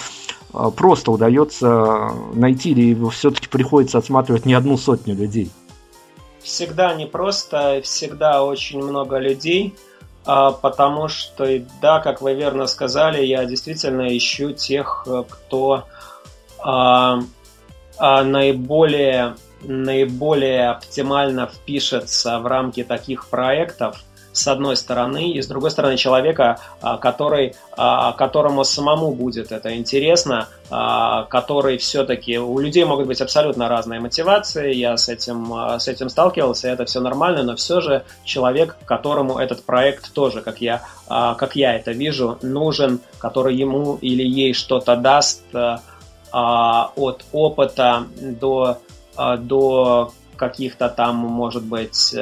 [0.53, 5.51] а, просто удается найти, или все-таки приходится отсматривать не одну сотню людей?
[6.41, 9.90] Всегда непросто, всегда очень много людей– а,
[10.23, 11.47] потому что,
[11.81, 15.85] да, как вы верно сказали, я действительно ищу тех, э, кто
[16.63, 17.19] а,
[17.97, 24.03] а, наиболее, наиболее оптимально впишется в рамки таких проектов,
[24.33, 29.75] с одной стороны, и с другой стороны человека, а, который, а, которому самому будет это
[29.75, 32.37] интересно, а, который все-таки...
[32.37, 37.01] У людей могут быть абсолютно разные мотивации, я с этим, с этим сталкивался, это все
[37.01, 42.37] нормально, но все же человек, которому этот проект тоже, как я, как я это вижу,
[42.41, 45.43] нужен, который ему или ей что-то даст
[46.33, 48.77] от опыта до,
[49.17, 52.15] до каких-то там, может быть,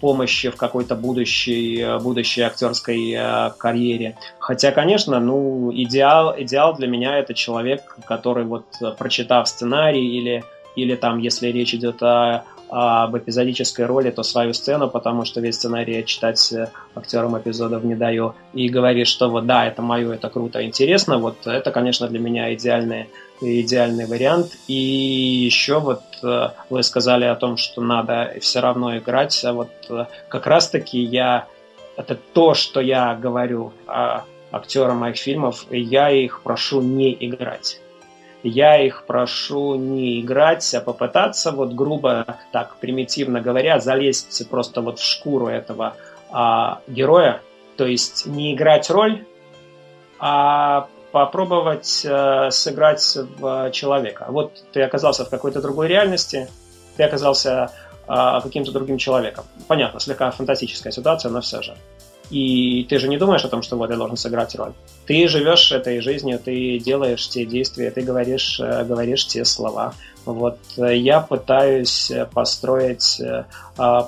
[0.00, 4.16] помощи в какой-то будущей, будущей актерской э, карьере.
[4.38, 8.66] Хотя, конечно, ну, идеал, идеал для меня это человек, который вот
[8.98, 10.44] прочитав сценарий или,
[10.76, 15.56] или там, если речь идет о, об эпизодической роли, то свою сцену, потому что весь
[15.56, 20.28] сценарий читать э, актерам эпизодов не даю, и говорит, что вот да, это мое, это
[20.28, 23.08] круто, интересно, вот это, конечно, для меня идеальный,
[23.40, 24.56] идеальный вариант.
[24.66, 29.70] И еще вот э, вы сказали о том, что надо все равно играть, а вот
[29.88, 31.46] э, как раз-таки я,
[31.96, 33.72] это то, что я говорю
[34.50, 37.80] актерам моих фильмов, я их прошу не играть
[38.48, 44.98] я их прошу не играть, а попытаться, вот грубо так примитивно говоря, залезть просто вот
[44.98, 45.96] в шкуру этого
[46.30, 47.40] а, героя,
[47.76, 49.24] то есть не играть роль,
[50.18, 54.26] а попробовать э, сыграть в человека.
[54.28, 56.46] Вот ты оказался в какой-то другой реальности,
[56.98, 57.70] ты оказался
[58.06, 59.46] э, каким-то другим человеком.
[59.66, 61.74] Понятно, слегка фантастическая ситуация, но все же.
[62.28, 64.74] И ты же не думаешь о том, что вот я должен сыграть роль.
[65.06, 69.94] Ты живешь этой жизнью, ты делаешь те действия, ты говоришь, э, говоришь те слова.
[70.26, 73.44] Вот э, я пытаюсь построить, э,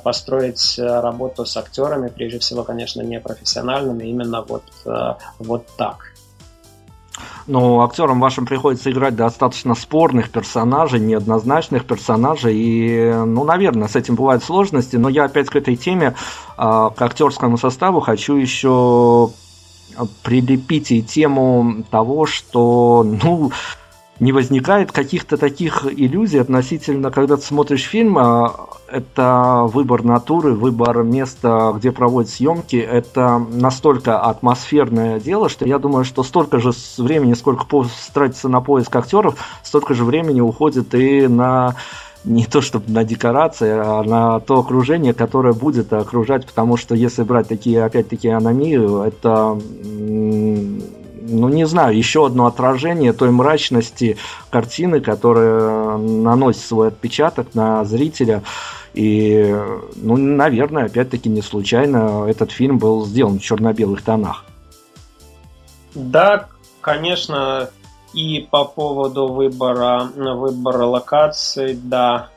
[0.04, 4.64] построить работу с актерами, прежде всего, конечно, не профессиональными, именно вот,
[5.38, 6.18] вот так.
[7.49, 12.55] Но актерам вашим приходится играть достаточно спорных персонажей, неоднозначных персонажей.
[12.55, 14.96] И, ну, наверное, с этим бывают сложности.
[14.96, 16.14] Но я опять к этой теме,
[16.59, 19.30] а, к актерскому составу, хочу еще
[20.22, 23.51] прилепить и тему того, что, ну,
[24.21, 31.03] не возникает каких-то таких иллюзий относительно, когда ты смотришь фильм, а, это выбор натуры, выбор
[31.05, 37.35] места, где проводят съемки, это настолько атмосферное дело, что я думаю, что столько же времени,
[37.35, 37.64] сколько
[38.12, 41.77] тратится на поиск актеров, столько же времени уходит и на
[42.25, 47.23] не то чтобы на декорации, а на то окружение, которое будет окружать, потому что если
[47.23, 49.59] брать такие, опять-таки, аномию, это
[51.29, 54.16] ну не знаю, еще одно отражение той мрачности
[54.51, 58.43] картины, которая наносит свой отпечаток на зрителя.
[58.95, 59.55] И,
[59.97, 64.45] ну, наверное, опять-таки не случайно этот фильм был сделан в черно-белых тонах.
[65.95, 66.49] Да,
[66.81, 67.70] конечно,
[68.12, 72.31] и по поводу выбора, выбора локаций, да,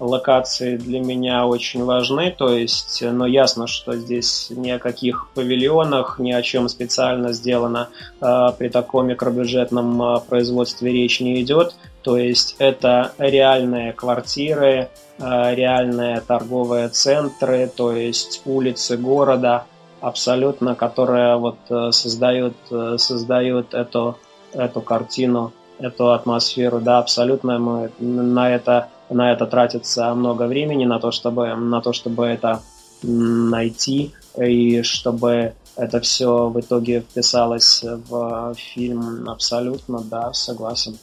[0.00, 6.18] локации для меня очень важны, то есть, но ясно, что здесь ни о каких павильонах,
[6.18, 7.88] ни о чем специально сделано
[8.20, 14.88] э, при таком микробюджетном э, производстве речь не идет, то есть это реальные квартиры,
[15.18, 19.64] э, реальные торговые центры, то есть улицы города,
[20.00, 24.16] абсолютно, которые вот э, создают, э, создают эту,
[24.52, 30.98] эту картину, эту атмосферу, да, абсолютно мы на это на это тратится много времени, на
[30.98, 32.62] то, чтобы, на то, чтобы это
[33.02, 40.98] найти, и чтобы это все в итоге вписалось в фильм абсолютно, да, согласен.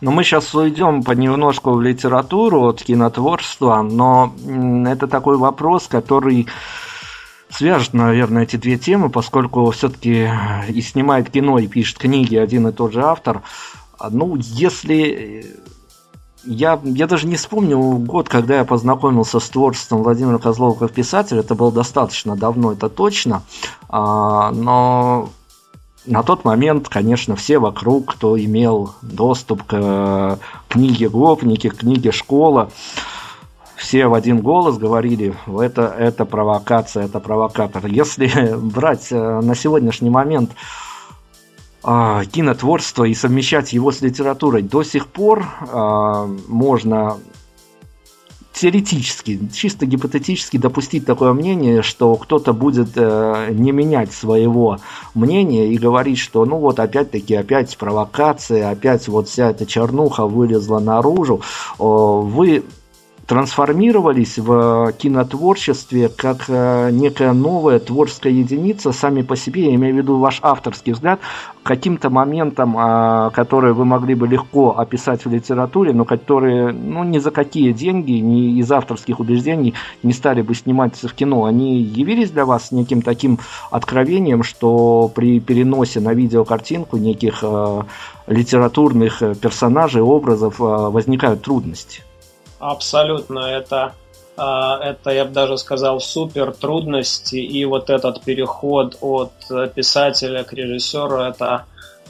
[0.00, 4.32] Но мы сейчас уйдем понемножку в литературу от кинотворчества, но
[4.86, 6.46] это такой вопрос, который
[7.48, 10.30] свяжет, наверное, эти две темы, поскольку все-таки
[10.68, 13.42] и снимает кино, и пишет книги один и тот же автор.
[14.10, 15.46] Ну, если
[16.46, 21.40] я, я даже не вспомню год, когда я познакомился с творчеством Владимира Козлова как писателя.
[21.40, 23.42] Это было достаточно давно, это точно.
[23.88, 25.28] А, но
[26.06, 30.38] на тот момент, конечно, все вокруг, кто имел доступ к
[30.68, 32.70] книге «Гопники», к книге «Школа»,
[33.76, 37.86] все в один голос говорили, это, это провокация, это провокатор.
[37.86, 40.52] Если брать э, на сегодняшний момент
[41.86, 44.62] э, кинотворство и совмещать его с литературой.
[44.62, 47.16] До сих пор э, можно
[48.56, 54.78] теоретически, чисто гипотетически допустить такое мнение, что кто-то будет э, не менять своего
[55.14, 60.78] мнения и говорить, что ну вот опять-таки опять провокация, опять вот вся эта чернуха вылезла
[60.78, 61.42] наружу.
[61.78, 62.64] О, вы
[63.26, 69.98] трансформировались в кинотворчестве как э, некая новая творческая единица сами по себе, я имею в
[69.98, 71.18] виду ваш авторский взгляд,
[71.64, 77.18] каким-то моментом, э, которые вы могли бы легко описать в литературе, но которые ну, ни
[77.18, 79.74] за какие деньги, ни из авторских убеждений
[80.04, 83.40] не стали бы сниматься в кино, они явились для вас неким таким
[83.72, 87.82] откровением, что при переносе на видеокартинку неких э,
[88.28, 92.05] литературных персонажей, образов возникают трудности?
[92.58, 93.94] Абсолютно, это,
[94.36, 99.32] а, это, я бы даже сказал, супер трудности, и вот этот переход от
[99.74, 101.66] писателя к режиссеру, это,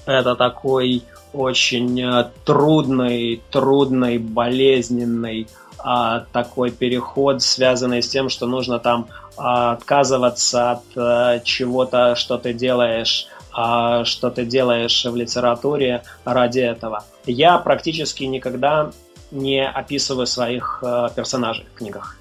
[0.06, 8.78] это такой очень э, трудный, трудный, болезненный а, такой переход, связанный с тем, что нужно
[8.78, 16.60] там а, отказываться от а, чего-то, что ты делаешь, что ты делаешь в литературе ради
[16.60, 17.04] этого.
[17.24, 18.90] Я практически никогда
[19.30, 22.16] не описываю своих э, персонажей в книгах.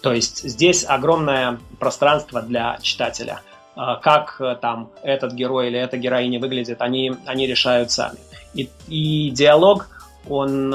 [0.00, 3.40] То есть здесь огромное пространство для читателя.
[3.76, 8.18] Э, как э, там этот герой или эта героиня выглядит, они, они решают сами.
[8.54, 9.88] И, и диалог,
[10.28, 10.72] он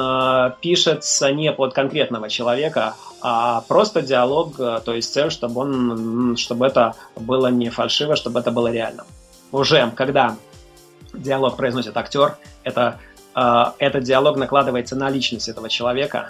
[0.59, 6.95] пишется не под конкретного человека, а просто диалог, то есть цель, чтобы, он, чтобы это
[7.15, 9.05] было не фальшиво, чтобы это было реально.
[9.53, 10.35] Уже когда
[11.13, 12.99] диалог произносит актер, это
[13.77, 16.29] этот диалог накладывается на личность этого человека,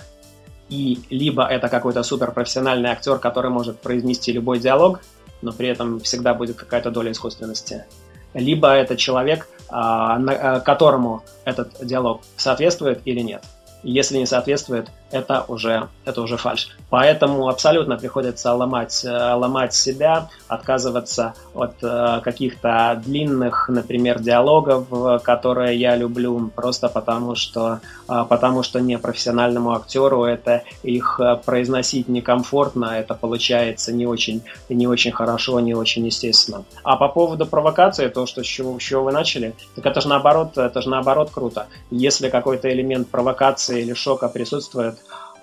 [0.70, 5.00] и либо это какой-то суперпрофессиональный актер, который может произнести любой диалог,
[5.42, 7.86] но при этом всегда будет какая-то доля искусственности.
[8.34, 13.44] Либо это человек, а, а, которому этот диалог соответствует или нет.
[13.84, 16.70] Если не соответствует, это уже, это уже фальш.
[16.90, 25.78] Поэтому абсолютно приходится ломать, э, ломать себя, отказываться от э, каких-то длинных, например, диалогов, которые
[25.78, 27.80] я люблю, просто потому что,
[28.10, 35.12] э, потому что непрофессиональному актеру это их произносить некомфортно, это получается не очень, не очень
[35.12, 36.64] хорошо, не очень естественно.
[36.84, 40.08] А по поводу провокации, то, что с чего, с чего вы начали, так это же
[40.08, 41.68] наоборот, это же наоборот круто.
[41.92, 44.97] Если какой-то элемент провокации или шока присутствует,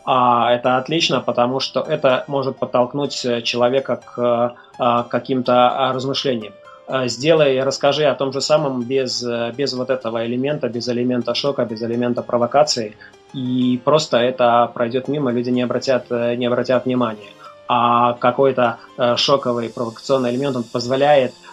[0.05, 6.52] а это отлично, потому что это может подтолкнуть э, человека к э, каким-то размышлениям.
[6.86, 9.24] Э, сделай, расскажи о том же самом без,
[9.57, 12.96] без вот этого элемента, без элемента шока, без элемента провокации,
[13.32, 17.30] и просто это пройдет мимо, люди не обратят, не обратят внимания.
[17.66, 18.76] А какой-то
[19.16, 21.43] шоковый провокационный элемент, он позволяет а,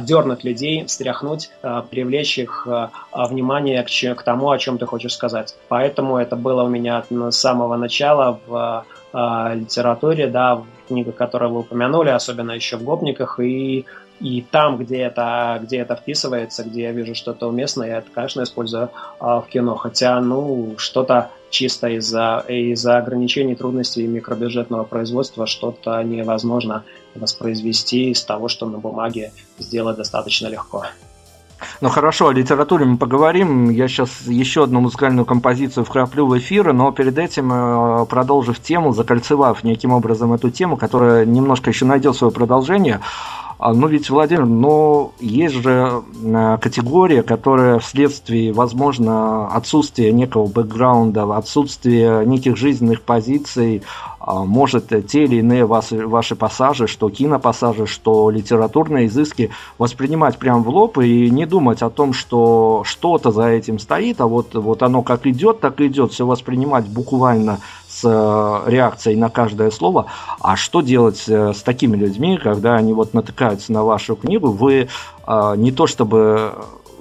[0.00, 5.14] дернуть людей, встряхнуть, а, привлечь их а, внимание к, к тому, о чем ты хочешь
[5.14, 5.54] сказать.
[5.68, 11.60] Поэтому это было у меня с самого начала в литературе, да, в книгах, которые вы
[11.60, 13.84] упомянули, особенно еще в «Гопниках», и
[14.20, 18.42] и там, где это, где это вписывается, где я вижу что-то уместное, я это, конечно,
[18.42, 19.76] использую а, в кино.
[19.76, 28.48] Хотя, ну, что-то чисто из-за из ограничений, трудностей микробюджетного производства, что-то невозможно воспроизвести из того,
[28.48, 30.84] что на бумаге сделать достаточно легко.
[31.80, 33.70] Ну хорошо, о литературе мы поговорим.
[33.70, 38.92] Я сейчас еще одну музыкальную композицию вкраплю в эфир, но перед этим, э, продолжив тему,
[38.92, 43.00] закольцевав неким образом эту тему, которая немножко еще найдет свое продолжение,
[43.74, 52.24] ну ведь, Владимир, но есть же э, категория, которая вследствие, возможно, отсутствия некого бэкграунда, отсутствия
[52.24, 59.06] неких жизненных позиций, а, может те или иные ваши, ваши пассажи, что кинопассажи, что литературные
[59.06, 64.20] изыски воспринимать прямо в лоб и не думать о том, что что-то за этим стоит,
[64.20, 69.16] а вот, вот оно как идет, так и идет, все воспринимать буквально с э, реакцией
[69.16, 70.06] на каждое слово.
[70.40, 74.88] А что делать э, с такими людьми, когда они вот натыкаются на вашу книгу, вы
[75.26, 76.54] э, не то чтобы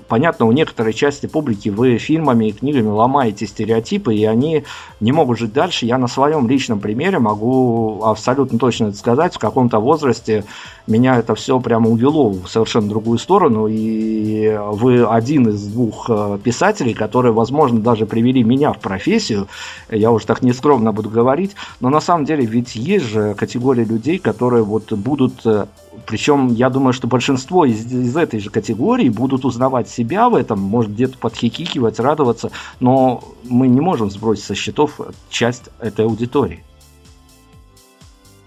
[0.09, 4.65] понятно, у некоторой части публики вы фильмами и книгами ломаете стереотипы, и они
[4.99, 5.85] не могут жить дальше.
[5.85, 9.35] Я на своем личном примере могу абсолютно точно это сказать.
[9.35, 10.43] В каком-то возрасте
[10.87, 16.39] меня это все прямо увело в совершенно другую сторону, и вы один из двух э,
[16.43, 19.47] писателей, которые, возможно, даже привели меня в профессию.
[19.89, 24.17] Я уже так нескромно буду говорить, но на самом деле ведь есть же категория людей,
[24.17, 25.67] которые вот будут э,
[26.05, 30.59] причем я думаю, что большинство из, из этой же категории будут узнавать себя в этом,
[30.59, 36.63] может где-то подхихикивать, радоваться, но мы не можем сбросить со счетов часть этой аудитории.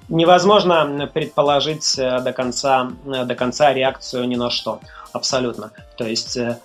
[0.08, 4.80] Невозможно предположить э, до конца, э, до конца реакцию ни на что.
[5.12, 5.72] Абсолютно.
[5.96, 6.58] То есть, э,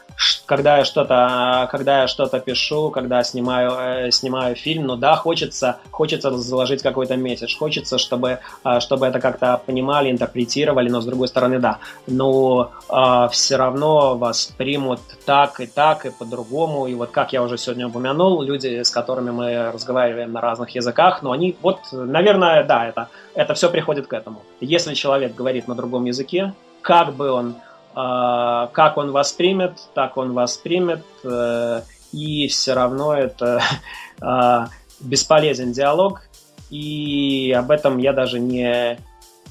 [0.46, 5.78] когда я что-то, когда я что-то пишу, когда снимаю, э, снимаю фильм, ну да, хочется,
[5.92, 11.28] хочется заложить какой-то месседж, хочется, чтобы, э, чтобы это как-то понимали, интерпретировали, но с другой
[11.28, 12.72] стороны, да, но
[13.32, 17.88] все равно вас примут так и так и по-другому, и вот как я уже сегодня
[17.88, 23.10] упомянул, люди, с которыми мы разговариваем на разных языках, но они, вот, наверное, да, это,
[23.34, 24.42] это все приходит к этому.
[24.62, 27.56] Если человек говорит на другом языке, как бы он
[27.98, 31.82] как он воспримет, так он воспримет, э,
[32.12, 33.62] и все равно это
[34.22, 34.68] а,
[35.00, 36.22] бесполезен диалог,
[36.70, 39.00] и об этом я даже не,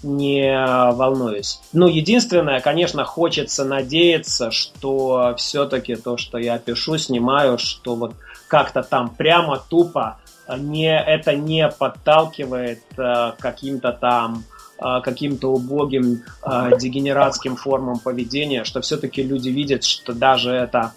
[0.03, 1.61] не волнуюсь.
[1.73, 8.15] Ну, единственное, конечно, хочется надеяться, что все-таки то, что я пишу, снимаю, что вот
[8.49, 10.19] как-то там прямо тупо
[10.57, 18.81] не, это не подталкивает э, каким-то там а, каким-то убогим а, дегенератским формам поведения, что
[18.81, 20.93] все-таки люди видят, что даже это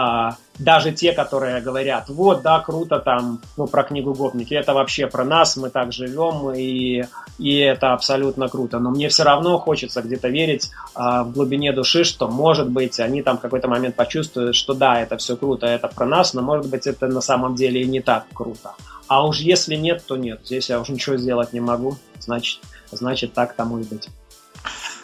[0.00, 5.08] а, даже те, которые говорят, вот, да, круто там, ну, про книгу гопники, это вообще
[5.08, 7.02] про нас, мы так живем, и,
[7.38, 8.78] и это абсолютно круто.
[8.78, 13.22] Но мне все равно хочется где-то верить а, в глубине души, что, может быть, они
[13.22, 16.68] там в какой-то момент почувствуют, что да, это все круто, это про нас, но, может
[16.68, 18.74] быть, это на самом деле и не так круто.
[19.08, 20.42] А уж если нет, то нет.
[20.44, 21.96] Здесь я уже ничего сделать не могу.
[22.20, 22.60] Значит,
[22.92, 24.08] значит так тому и быть.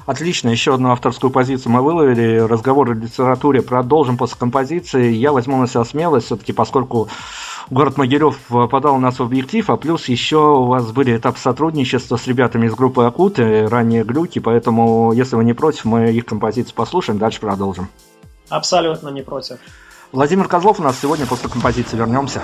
[0.07, 2.39] Отлично, еще одну авторскую позицию мы выловили.
[2.39, 5.13] Разговор о литературе продолжим после композиции.
[5.13, 7.09] Я возьму на себя смелость, все-таки, поскольку
[7.71, 8.39] город Могилев
[8.71, 12.75] подал нас в объектив, а плюс еще у вас были этапы сотрудничества с ребятами из
[12.75, 17.89] группы Акуты, ранее Глюки, поэтому, если вы не против, мы их композицию послушаем, дальше продолжим.
[18.51, 19.57] Абсолютно не против.
[20.13, 22.43] Владимир Козлов у нас сегодня после композиции вернемся.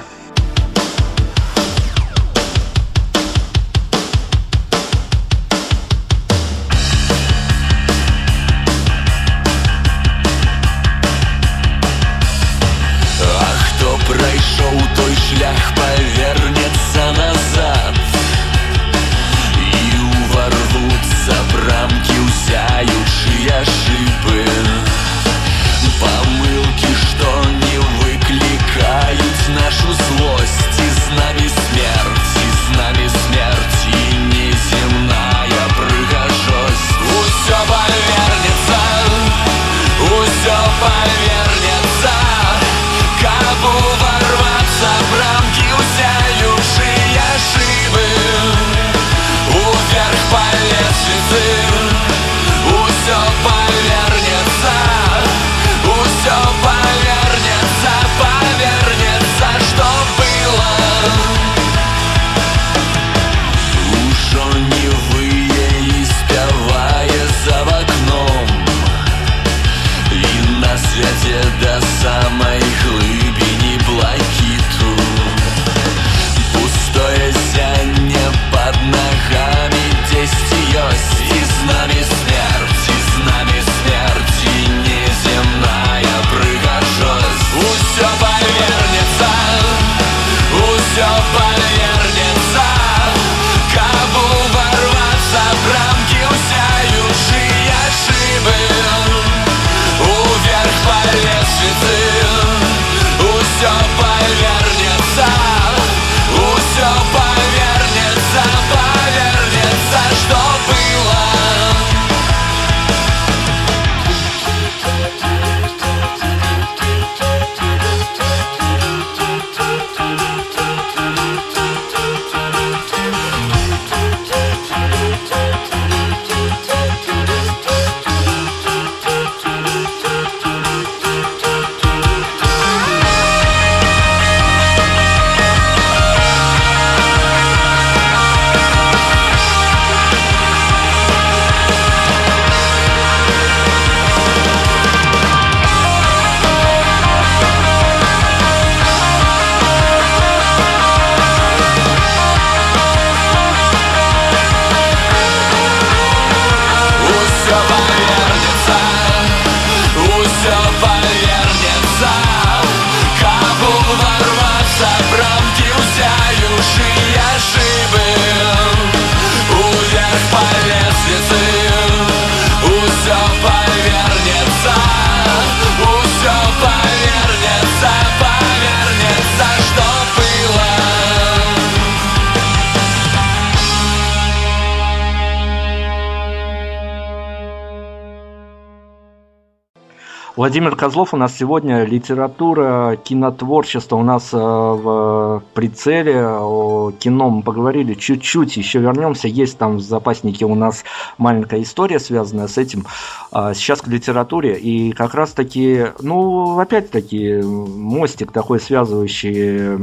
[190.41, 196.27] Владимир Козлов у нас сегодня литература, кинотворчество у нас э, в прицеле.
[196.27, 199.29] О кино мы поговорили чуть-чуть, еще вернемся.
[199.29, 200.85] Есть там в запаснике у нас
[201.19, 202.87] маленькая история, связанная с этим.
[203.31, 204.59] А сейчас к литературе.
[204.59, 209.77] И как раз таки, ну, опять-таки, мостик такой связывающий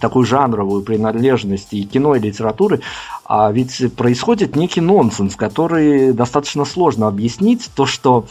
[0.00, 2.80] такую жанровую принадлежность и кино, и литературы,
[3.24, 7.70] а ведь происходит некий нонсенс, который достаточно сложно объяснить.
[7.74, 8.26] То, что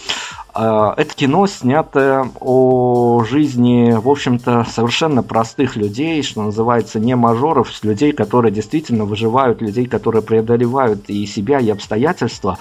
[0.54, 7.70] э, это кино снято о жизни, в общем-то, совершенно простых людей, что называется, не мажоров,
[7.82, 12.60] людей, которые действительно выживают, людей, которые преодолевают и себя, и обстоятельства.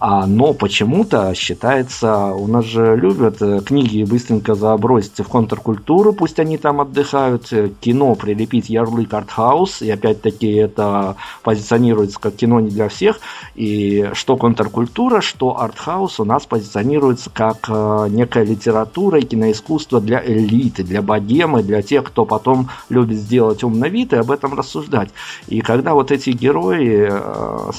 [0.00, 6.40] А, но почему-то считается, у нас же любят э, книги быстренько забросить в контркультуру, пусть
[6.40, 11.14] они там отдыхают, э, кино прилепить ярлык артхаус, и опять-таки это
[11.44, 13.20] позиционируется как кино не для всех,
[13.54, 20.20] и что контркультура, что артхаус у нас позиционируется как э, некая литература и киноискусство для
[20.24, 25.10] элиты, для богемы, для тех, кто потом любит сделать умный вид и об этом рассуждать.
[25.46, 27.12] И когда вот эти герои,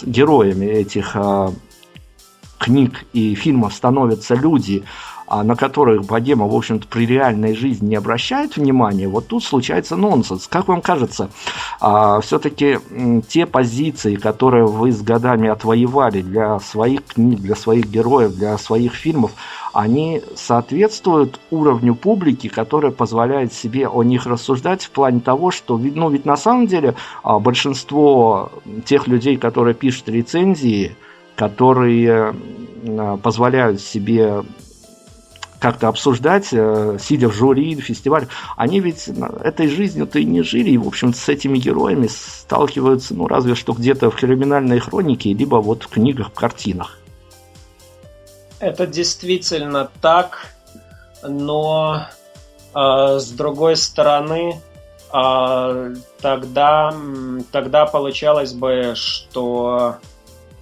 [0.05, 1.17] героями этих
[2.57, 4.83] книг и фильмов становятся люди,
[5.27, 9.95] а на которых богема, в общем-то, при реальной жизни не обращает внимания, вот тут случается
[9.95, 10.47] нонсенс.
[10.47, 11.29] Как вам кажется,
[11.79, 12.79] а, все-таки
[13.27, 18.93] те позиции, которые вы с годами отвоевали для своих книг, для своих героев, для своих
[18.93, 19.31] фильмов,
[19.73, 26.09] они соответствуют уровню публики, которая позволяет себе о них рассуждать в плане того, что, ну,
[26.09, 28.51] ведь на самом деле а, большинство
[28.85, 30.95] тех людей, которые пишут рецензии,
[31.35, 32.33] которые
[32.83, 34.43] э, позволяют себе
[35.59, 40.69] как-то обсуждать, э, сидя в жюри, в фестивале, они ведь этой жизнью-то и не жили,
[40.69, 45.55] и, в общем с этими героями сталкиваются, ну, разве что где-то в криминальной хронике, либо
[45.55, 46.99] вот в книгах, в картинах.
[48.59, 50.47] Это действительно так,
[51.23, 52.07] но
[52.73, 54.61] э, с другой стороны,
[55.11, 56.93] э, тогда,
[57.51, 59.97] тогда получалось бы, что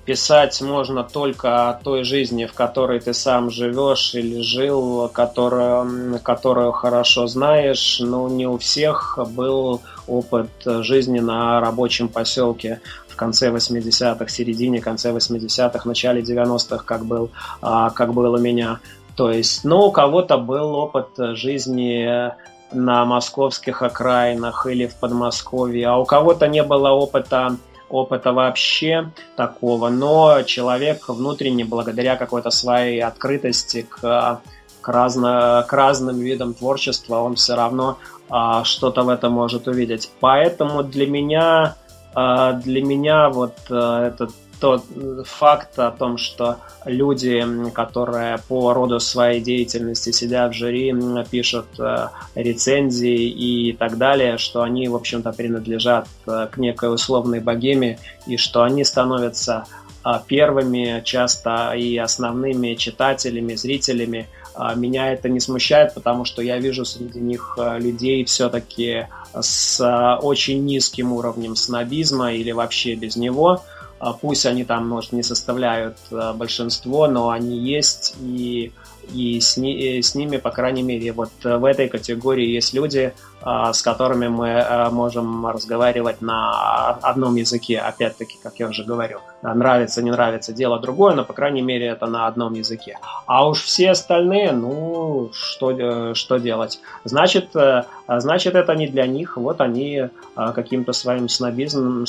[0.05, 6.71] писать можно только о той жизни, в которой ты сам живешь или жил, которую, которую
[6.71, 7.99] хорошо знаешь.
[7.99, 15.11] Но не у всех был опыт жизни на рабочем поселке в конце 80-х, середине, конце
[15.11, 17.29] 80-х, начале 90-х, как был,
[17.61, 18.79] а, как был у меня.
[19.15, 22.31] То есть, ну, у кого-то был опыт жизни
[22.71, 27.57] на московских окраинах или в Подмосковье, а у кого-то не было опыта
[27.93, 34.41] опыта вообще такого, но человек внутренне, благодаря какой-то своей открытости к,
[34.81, 40.11] к, разно, к разным видам творчества, он все равно а, что-то в этом может увидеть.
[40.19, 41.75] Поэтому для меня,
[42.15, 44.31] а, для меня вот а, этот
[44.63, 44.85] тот
[45.25, 50.95] факт о том, что люди, которые по роду своей деятельности сидят в жюри,
[51.29, 57.41] пишут э, рецензии и так далее, что они, в общем-то, принадлежат э, к некой условной
[57.41, 59.65] богеме, и что они становятся
[60.05, 64.29] э, первыми, часто и основными читателями, зрителями.
[64.75, 71.11] Меня это не смущает, потому что я вижу среди них людей все-таки с очень низким
[71.11, 73.72] уровнем снобизма или вообще без него, а
[74.11, 78.73] пусть они там, может, не составляют а, большинство, но они есть, и,
[79.13, 83.32] и с, ни, с ними, по крайней мере, вот в этой категории есть люди, а,
[83.45, 89.19] с которыми мы а, можем разговаривать на одном языке, опять-таки, как я уже говорил.
[89.41, 92.97] Нравится, не нравится, дело другое, но, по крайней мере, это на одном языке.
[93.25, 96.79] А уж все остальные, ну, что, э, что делать?
[97.03, 100.09] Значит, э, значит, это не для них, вот они э,
[100.55, 102.05] каким-то своим снобизмом,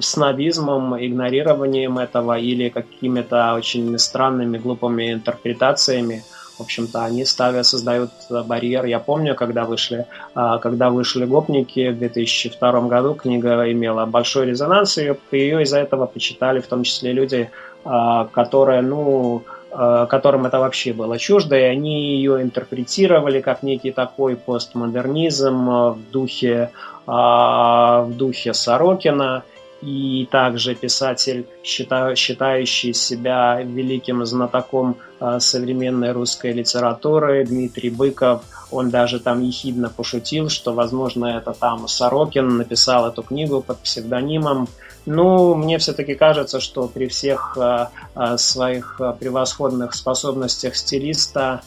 [0.00, 6.24] снобизмом, игнорированием этого или какими-то очень странными, глупыми интерпретациями
[6.58, 8.84] в общем-то, они ставят, создают барьер.
[8.84, 14.98] Я помню, когда вышли, а, когда вышли «Гопники» в 2002 году, книга имела большой резонанс,
[14.98, 17.50] и ее из-за этого почитали в том числе люди,
[17.84, 19.42] а, которые, ну,
[19.72, 25.98] а, которым это вообще было чуждо, и они ее интерпретировали как некий такой постмодернизм в
[26.12, 26.70] духе,
[27.06, 29.42] в духе Сорокина–
[29.84, 39.20] и также писатель, считающий себя великим знатоком а, современной русской литературы, Дмитрий Быков, он даже
[39.20, 44.68] там ехидно пошутил, что, возможно, это там Сорокин написал эту книгу под псевдонимом.
[45.04, 51.60] Ну, мне все-таки кажется, что при всех а, а, своих превосходных способностях стилиста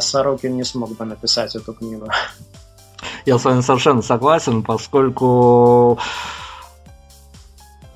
[0.00, 2.08] Сорокин не смог бы написать эту книгу.
[3.26, 5.98] Я с вами совершенно согласен, поскольку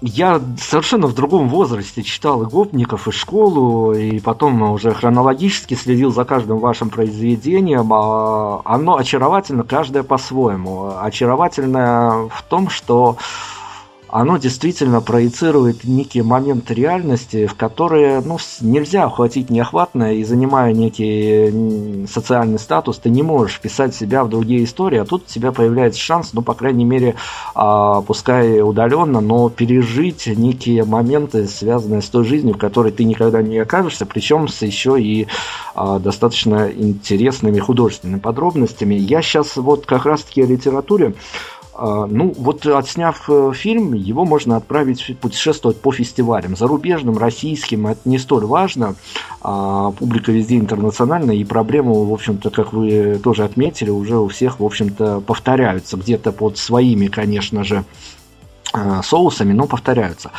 [0.02, 6.12] я совершенно в другом возрасте читал и гопников, и школу, и потом уже хронологически следил
[6.12, 7.92] за каждым вашим произведением.
[7.92, 10.92] А оно очаровательно, каждое по-своему.
[11.00, 13.18] Очаровательное в том, что
[14.12, 22.06] оно действительно проецирует некие моменты реальности, в которые ну, нельзя охватить неохватное, и занимая некий
[22.06, 26.00] социальный статус, ты не можешь писать себя в другие истории, а тут у тебя появляется
[26.00, 27.14] шанс, ну, по крайней мере,
[27.54, 33.42] а, пускай удаленно, но пережить некие моменты, связанные с той жизнью, в которой ты никогда
[33.42, 35.28] не окажешься, причем с еще и
[35.74, 38.94] а, достаточно интересными художественными подробностями.
[38.94, 41.14] Я сейчас вот как раз-таки о литературе
[41.82, 46.54] ну, вот отсняв э, фильм, его можно отправить путешествовать по фестивалям.
[46.54, 48.96] Зарубежным, российским, это не столь важно.
[49.40, 54.60] А, публика везде интернациональная, и проблемы, в общем-то, как вы тоже отметили, уже у всех,
[54.60, 55.96] в общем-то, повторяются.
[55.96, 57.84] Где-то под своими, конечно же,
[58.74, 60.32] э, соусами, но повторяются.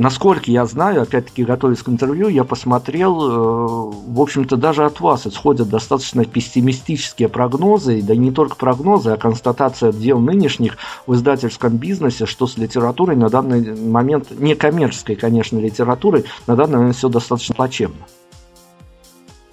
[0.00, 5.26] Насколько я знаю, опять-таки, готовясь к интервью, я посмотрел, э, в общем-то, даже от вас
[5.26, 12.24] исходят достаточно пессимистические прогнозы, да не только прогнозы, а констатация дел нынешних в издательском бизнесе,
[12.24, 17.54] что с литературой на данный момент, не коммерческой, конечно, литературой, на данный момент все достаточно
[17.54, 18.06] плачевно.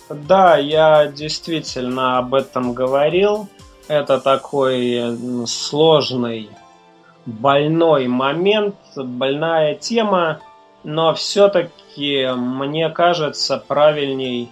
[0.10, 3.50] Да, я действительно об этом говорил.
[3.90, 6.50] Это такой сложный
[7.28, 10.40] больной момент, больная тема,
[10.84, 14.50] но все-таки мне кажется правильней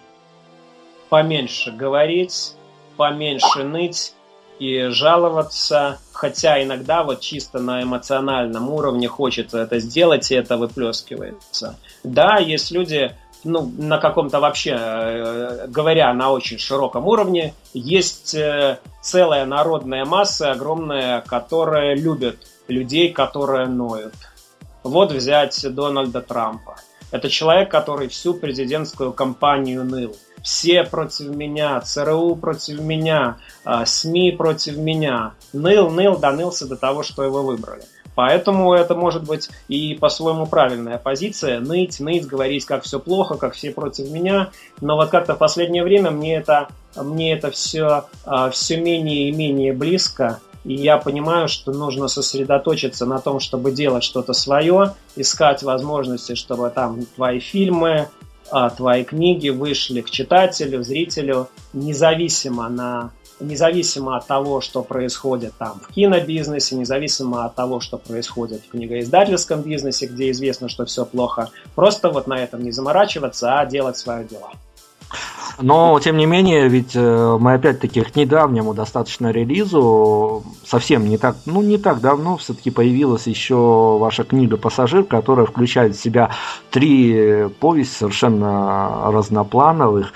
[1.09, 2.53] поменьше говорить,
[2.97, 4.13] поменьше ныть
[4.59, 11.77] и жаловаться, хотя иногда вот чисто на эмоциональном уровне хочется это сделать, и это выплескивается.
[12.03, 13.15] Да, есть люди,
[13.45, 20.51] ну, на каком-то вообще, э, говоря на очень широком уровне, есть э, целая народная масса
[20.51, 22.37] огромная, которая любит
[22.67, 24.15] людей, которые ноют.
[24.83, 26.75] Вот взять Дональда Трампа.
[27.11, 30.15] Это человек, который всю президентскую кампанию ныл.
[30.43, 35.33] Все против меня, ЦРУ против меня, а, СМИ против меня.
[35.53, 37.83] Ныл, ныл, донылся до того, что его выбрали.
[38.15, 41.59] Поэтому это может быть и по-своему правильная позиция.
[41.59, 44.49] Ныть, ныть, говорить, как все плохо, как все против меня.
[44.81, 49.31] Но вот как-то в последнее время мне это, мне это все, а, все менее и
[49.31, 50.39] менее близко.
[50.65, 56.71] И я понимаю, что нужно сосредоточиться на том, чтобы делать что-то свое, искать возможности, чтобы
[56.71, 58.09] там твои фильмы,
[58.51, 65.79] а, твои книги вышли к читателю, зрителю, независимо, на, независимо от того, что происходит там
[65.87, 71.49] в кинобизнесе, независимо от того, что происходит в книгоиздательском бизнесе, где известно, что все плохо.
[71.75, 74.51] Просто вот на этом не заморачиваться, а делать свое дело.
[75.59, 81.37] Но, тем не менее, ведь э, мы опять-таки к недавнему достаточно релизу, совсем не так,
[81.45, 86.31] ну не так давно, все-таки появилась еще ваша книга «Пассажир», которая включает в себя
[86.71, 90.13] три повести совершенно разноплановых.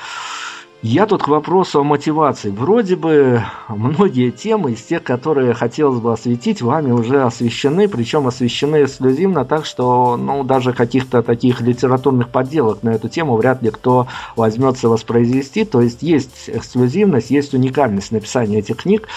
[0.81, 2.49] Я тут к вопросу о мотивации.
[2.49, 8.85] Вроде бы многие темы из тех, которые хотелось бы осветить, вами уже освещены, причем освещены
[8.85, 14.07] эксклюзивно, так что ну, даже каких-то таких литературных подделок на эту тему вряд ли кто
[14.37, 15.65] возьмется воспроизвести.
[15.65, 19.09] То есть есть эксклюзивность, есть уникальность написания этих книг.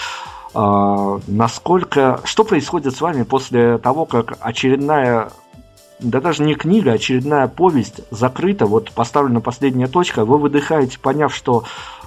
[0.53, 2.19] А, насколько...
[2.25, 5.31] Что происходит с вами после того, как очередная
[6.03, 11.33] да даже не книга, а очередная повесть закрыта, вот поставлена последняя точка, вы выдыхаете, поняв,
[11.33, 11.63] что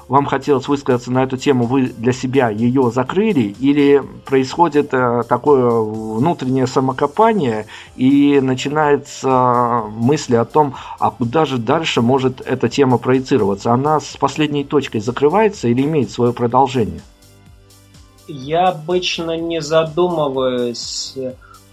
[0.08, 5.68] вам хотелось высказаться на эту тему, вы для себя ее закрыли, или происходит э, такое
[5.68, 7.66] внутреннее самокопание,
[7.96, 13.72] и начинается мысли о том, а куда же дальше может эта тема проецироваться?
[13.72, 17.00] Она с последней точкой закрывается или имеет свое продолжение?
[18.28, 21.16] Я обычно не задумываюсь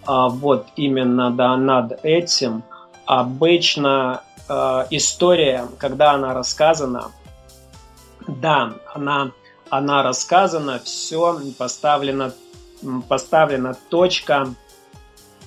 [0.06, 2.64] а, вот именно да, над этим.
[3.06, 7.12] Обычно э, история, когда она рассказана,
[8.28, 9.32] да, она,
[9.70, 12.34] она рассказана, все поставлено,
[13.10, 14.54] поставлена точка,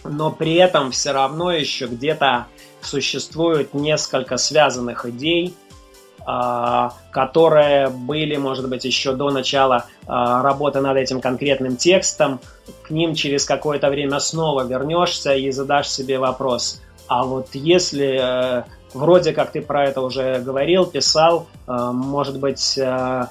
[0.05, 2.47] но при этом все равно еще где-то
[2.83, 5.55] существует несколько связанных идей,
[7.13, 12.41] которые были, может быть, еще до начала а, работы над этим конкретным текстом.
[12.83, 18.65] К ним через какое-то время снова вернешься и задашь себе вопрос, а вот если э,
[18.93, 23.27] вроде как ты про это уже говорил, писал, э, может быть, э,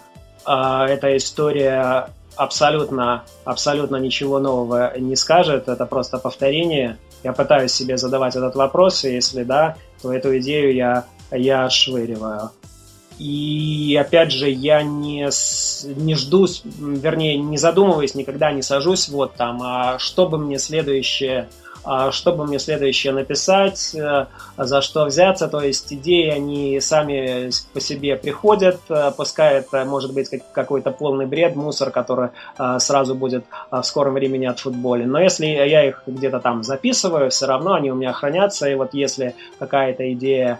[0.46, 6.98] эта история абсолютно, абсолютно ничего нового не скажет, это просто повторение.
[7.24, 12.52] Я пытаюсь себе задавать этот вопрос, и если да, то эту идею я, я отшвыриваю.
[13.18, 15.30] И опять же, я не,
[15.86, 16.48] не жду,
[16.80, 21.48] вернее, не задумываясь, никогда не сажусь вот там, а что бы мне следующее,
[22.12, 24.26] что бы мне следующее написать, э,
[24.58, 25.48] за что взяться.
[25.48, 31.28] То есть идеи, они сами по себе приходят, э, пускай это может быть какой-то полный
[31.28, 35.10] бред, мусор, который э, сразу будет в скором времени отфутболен.
[35.10, 38.68] Но если я их где-то там записываю, все равно они у меня хранятся.
[38.68, 40.60] И вот если какая-то идея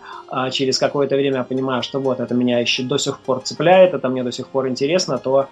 [0.52, 4.10] через какое-то время я понимаю, что вот это меня еще до сих пор цепляет, это
[4.10, 5.48] мне до сих пор интересно, то,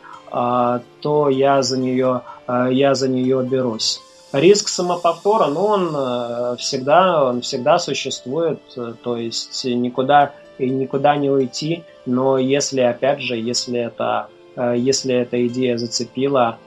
[1.02, 4.02] то я за нее, я за нее берусь.
[4.34, 11.30] Риск самоповтора, ну, он э, всегда, он всегда существует, э, то есть никуда, никуда не
[11.30, 16.58] уйти, но если, опять же, если это, э, если эта идея зацепила,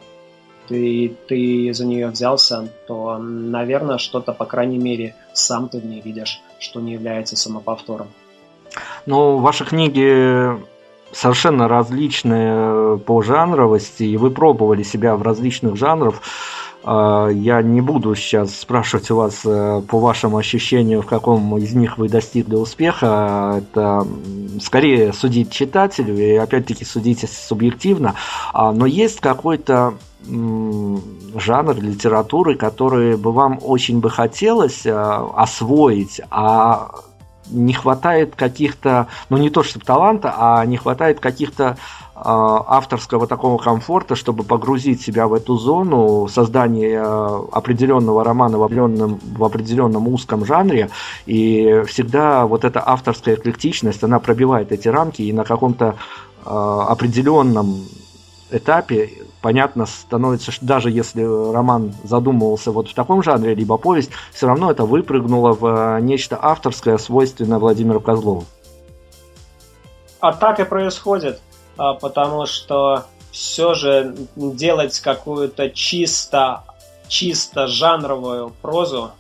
[0.69, 6.01] ты, ты за нее взялся, то, наверное, что-то, по крайней мере, сам ты в ней
[6.01, 8.07] видишь, что не является самоповтором.
[9.07, 10.57] Ну, ваши книги
[11.13, 16.23] совершенно различные по жанровости, и вы пробовали себя в различных жанрах.
[16.87, 21.75] А, я не буду сейчас спрашивать у вас э, по вашим ощущениям, в каком из
[21.75, 23.57] них вы достигли успеха.
[23.59, 24.07] Это
[24.63, 28.15] скорее судить читателю, и опять-таки судить субъективно.
[28.53, 36.91] А, но есть какой-то жанр литературы, который бы вам очень бы хотелось э, освоить, а
[37.51, 41.77] не хватает каких-то, ну не то чтобы таланта, а не хватает каких-то
[42.19, 49.21] авторского такого комфорта, чтобы погрузить себя в эту зону создания а, определенного романа в определенном,
[49.23, 50.89] в определенном узком жанре.
[51.27, 55.97] И всегда вот эта авторская эклектичность, она пробивает эти рамки и на каком-то
[56.45, 57.85] а, определенном
[58.51, 59.11] этапе
[59.43, 64.71] понятно становится, что даже если роман задумывался вот в таком жанре, либо повесть, все равно
[64.71, 68.45] это выпрыгнуло в нечто авторское, свойственное Владимиру Козлову.
[70.21, 71.41] А так и происходит.
[71.77, 76.65] А, потому что все же делать какую-то чисто,
[77.09, 79.13] чисто жанровую прозу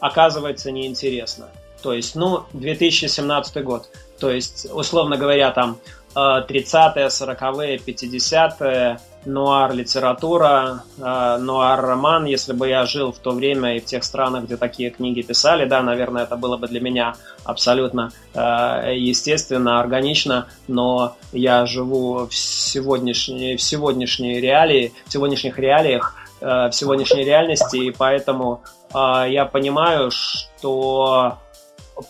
[0.00, 1.48] оказывается неинтересно.
[1.82, 3.88] То есть, ну, 2017 год.
[4.18, 5.78] То есть, условно говоря, там
[6.14, 12.24] 30-е, 40-е, 50-е, нуар-литература, э, нуар-роман.
[12.24, 15.64] Если бы я жил в то время и в тех странах, где такие книги писали,
[15.64, 17.14] да, наверное, это было бы для меня
[17.44, 26.14] абсолютно э, естественно, органично, но я живу в сегодняшней, в сегодняшней реалии, в сегодняшних реалиях,
[26.40, 28.62] э, в сегодняшней реальности, и поэтому
[28.96, 31.38] я понимаю, что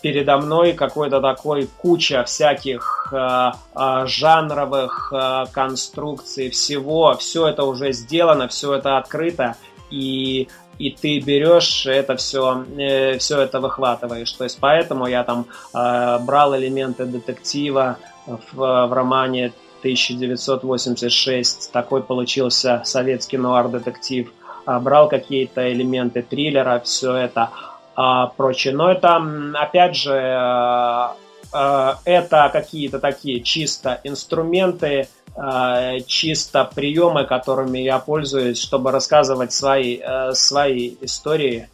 [0.01, 7.91] передо мной какой-то такой куча всяких э, э, жанровых э, конструкций, всего, все это уже
[7.93, 9.55] сделано, все это открыто,
[9.91, 14.31] и и ты берешь это все, э, все это выхватываешь.
[14.33, 22.81] То есть поэтому я там э, брал элементы детектива в, в романе 1986, такой получился
[22.83, 24.33] советский нуар-детектив,
[24.67, 27.51] э, брал какие-то элементы триллера, все это
[27.95, 28.73] а, прочее.
[28.75, 29.21] Но это,
[29.53, 31.07] опять же, э,
[31.53, 40.01] э, это какие-то такие чисто инструменты, э, чисто приемы, которыми я пользуюсь, чтобы рассказывать свои,
[40.33, 41.69] свои истории.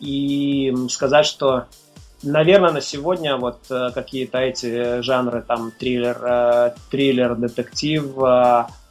[0.00, 1.66] И сказать, что,
[2.22, 8.16] наверное, на сегодня вот какие-то эти жанры, там, триллер, триллер, детектив,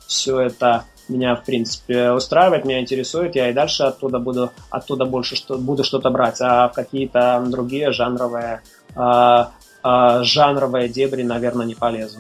[0.08, 5.36] все это меня, в принципе, устраивает, меня интересует, я и дальше оттуда буду, оттуда больше
[5.36, 8.62] что, буду что-то брать, а в какие-то другие жанровые,
[8.96, 9.46] э,
[9.84, 12.20] э, жанровые дебри, наверное, не полезу.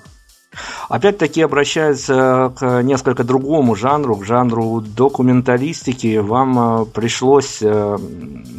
[0.89, 6.17] Опять-таки обращается к несколько другому жанру, к жанру документалистики.
[6.17, 7.63] Вам пришлось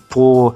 [0.08, 0.54] по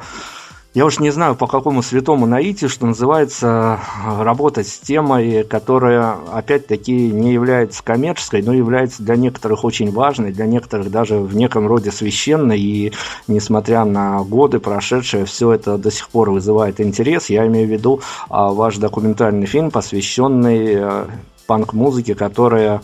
[0.77, 6.93] я уж не знаю, по какому святому наитию, что называется, работать с темой, которая, опять-таки,
[6.93, 11.91] не является коммерческой, но является для некоторых очень важной, для некоторых даже в неком роде
[11.91, 12.93] священной, и
[13.27, 17.31] несмотря на годы прошедшие, все это до сих пор вызывает интерес.
[17.31, 21.07] Я имею в виду а, ваш документальный фильм, посвященный э,
[21.47, 22.83] панк-музыке, которая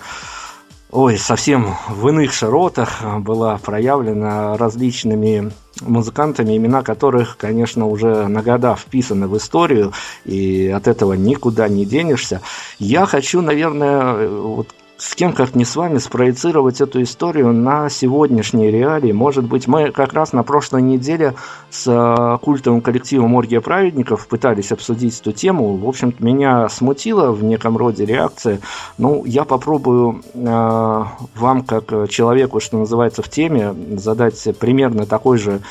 [0.92, 8.76] ой, совсем в иных широтах была проявлена различными музыкантами, имена которых, конечно, уже на года
[8.76, 9.92] вписаны в историю,
[10.24, 12.42] и от этого никуда не денешься.
[12.78, 14.68] Я хочу, наверное, вот
[15.02, 19.10] с кем, как не с вами, спроецировать эту историю на сегодняшние реалии.
[19.10, 21.34] Может быть, мы как раз на прошлой неделе
[21.70, 25.76] с э, культовым коллективом «Оргия праведников» пытались обсудить эту тему.
[25.76, 28.60] В общем-то, меня смутила в неком роде реакция.
[28.96, 35.62] Ну, я попробую э, вам, как человеку, что называется, в теме, задать примерно такой же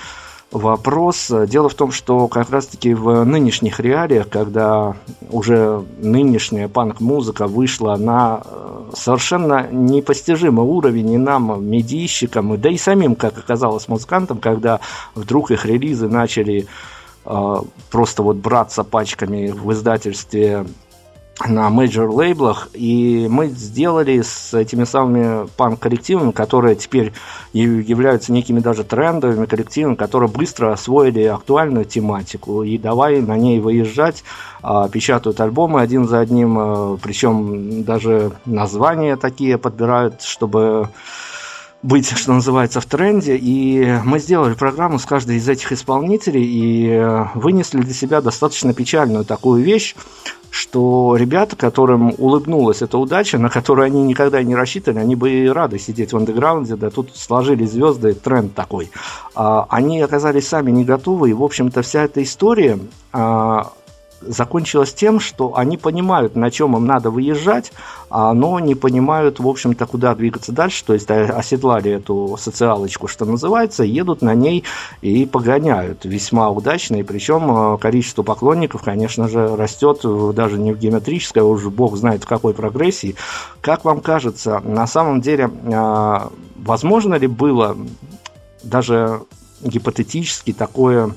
[0.51, 1.31] вопрос.
[1.47, 4.95] Дело в том, что как раз-таки в нынешних реалиях, когда
[5.29, 13.15] уже нынешняя панк-музыка вышла на э, совершенно непостижимый уровень и нам, медийщикам, да и самим,
[13.15, 14.81] как оказалось, музыкантам, когда
[15.15, 16.67] вдруг их релизы начали
[17.25, 17.55] э,
[17.89, 20.65] просто вот браться пачками в издательстве
[21.47, 27.13] на major лейблах, и мы сделали с этими самыми панк-коллективами, которые теперь
[27.53, 34.23] являются некими даже трендовыми коллективами, которые быстро освоили актуальную тематику, и давай на ней выезжать,
[34.61, 40.89] а, печатают альбомы один за одним, а, причем даже названия такие подбирают, чтобы
[41.83, 43.35] быть, что называется, в тренде.
[43.35, 48.73] И мы сделали программу с каждой из этих исполнителей и э, вынесли для себя достаточно
[48.73, 49.95] печальную такую вещь,
[50.51, 55.79] что ребята, которым улыбнулась эта удача, на которую они никогда не рассчитывали, они бы рады
[55.79, 58.91] сидеть в андеграунде, да тут сложились звезды, тренд такой.
[59.33, 62.77] А, они оказались сами не готовы, и, в общем-то, вся эта история
[63.13, 63.71] а,
[64.21, 67.71] закончилось тем, что они понимают, на чем им надо выезжать,
[68.09, 73.25] а, но не понимают, в общем-то, куда двигаться дальше, то есть оседлали эту социалочку, что
[73.25, 74.63] называется, едут на ней
[75.01, 76.05] и погоняют.
[76.05, 80.01] Весьма удачно, и причем количество поклонников, конечно же, растет
[80.35, 83.15] даже не в геометрической, а уже бог знает в какой прогрессии.
[83.61, 87.77] Как вам кажется, на самом деле, а, возможно ли было
[88.63, 89.21] даже
[89.61, 91.11] гипотетически такое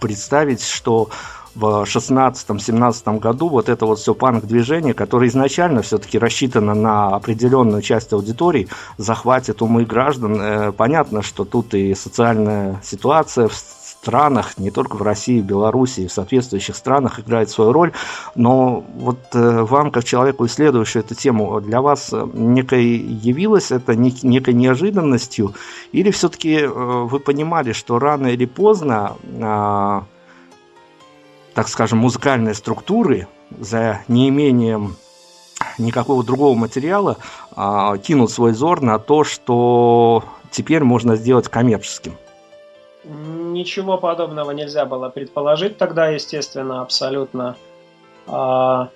[0.00, 1.10] представить, что
[1.58, 8.12] в 16-17 году вот это вот все панк-движение, которое изначально все-таки рассчитано на определенную часть
[8.12, 10.40] аудитории, захватит умы граждан.
[10.40, 16.12] Э, понятно, что тут и социальная ситуация в странах, не только в России, Беларуси, в
[16.12, 17.92] соответствующих странах играет свою роль,
[18.36, 24.54] но вот э, вам, как человеку, исследующему эту тему, для вас некой явилось это некой
[24.54, 25.54] неожиданностью,
[25.90, 30.04] или все-таки э, вы понимали, что рано или поздно а,
[31.58, 34.94] так скажем, музыкальной структуры, за неимением
[35.76, 37.16] никакого другого материала,
[37.56, 42.14] а, кинут свой взор на то, что теперь можно сделать коммерческим.
[43.02, 47.56] Ничего подобного нельзя было предположить тогда, естественно, абсолютно.
[48.28, 48.90] А,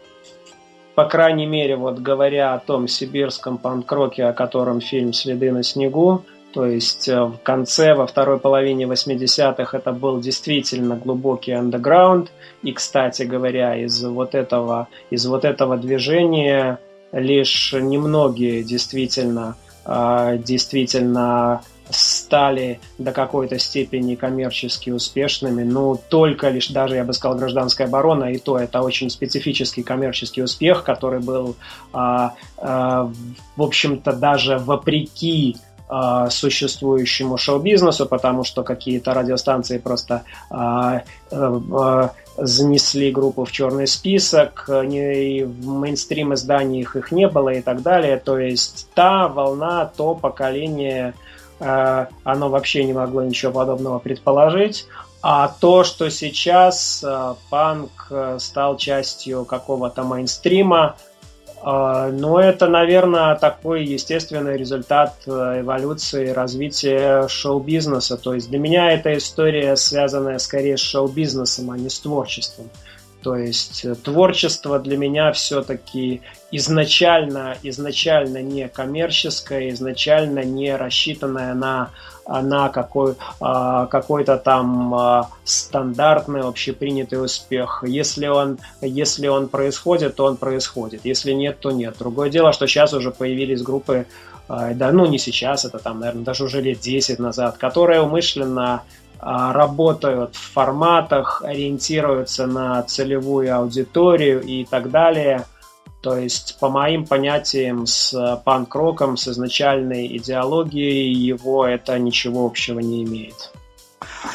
[0.94, 6.22] по крайней мере, вот говоря о том сибирском панк-роке, о котором фильм «Следы на снегу»,
[6.52, 12.30] то есть э, в конце, во второй половине 80-х это был действительно глубокий андеграунд.
[12.62, 16.78] И, кстати говоря, из вот этого, из вот этого движения
[17.12, 26.96] лишь немногие действительно, а, действительно стали до какой-то степени коммерчески успешными, но только лишь даже,
[26.96, 31.56] я бы сказал, гражданская оборона, и то это очень специфический коммерческий успех, который был,
[31.92, 33.10] а, а,
[33.56, 35.56] в общем-то, даже вопреки
[35.94, 44.64] а, существующему шоу-бизнесу, потому что какие-то радиостанции просто а, а, занесли группу в черный список,
[44.68, 48.16] не, в мейнстрим изданиях их не было и так далее.
[48.16, 51.12] То есть та волна, то поколение,
[51.60, 54.86] а, оно вообще не могло ничего подобного предположить.
[55.20, 60.96] А то, что сейчас а, панк стал частью какого-то мейнстрима,
[61.64, 68.16] но это, наверное, такой естественный результат э, эволюции развития шоу-бизнеса.
[68.16, 72.68] То есть для меня эта история связанная скорее с шоу-бизнесом, а не с творчеством.
[73.22, 81.90] То есть э, творчество для меня все-таки изначально, изначально не коммерческое, изначально не рассчитанное на,
[82.26, 87.84] на какой, а, какой-то там а, стандартный общепринятый успех.
[87.86, 91.02] Если он, если он происходит, то он происходит.
[91.04, 91.96] Если нет, то нет.
[91.98, 94.06] Другое дело, что сейчас уже появились группы,
[94.48, 98.82] а, да, ну не сейчас, это там, наверное, даже уже лет 10 назад, которые умышленно
[99.24, 105.44] работают в форматах, ориентируются на целевую аудиторию и так далее.
[106.02, 113.04] То есть, по моим понятиям, с панк-роком, с изначальной идеологией его это ничего общего не
[113.04, 113.52] имеет.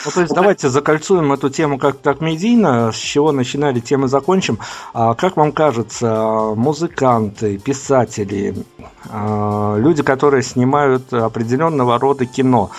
[0.06, 4.07] Ну, то есть давайте закольцуем эту тему как так медийно, с чего начинали, тем и
[4.07, 4.60] закончим.
[4.94, 8.56] А как вам кажется, музыканты, писатели,
[9.10, 12.72] а, люди, которые снимают определенного рода кино,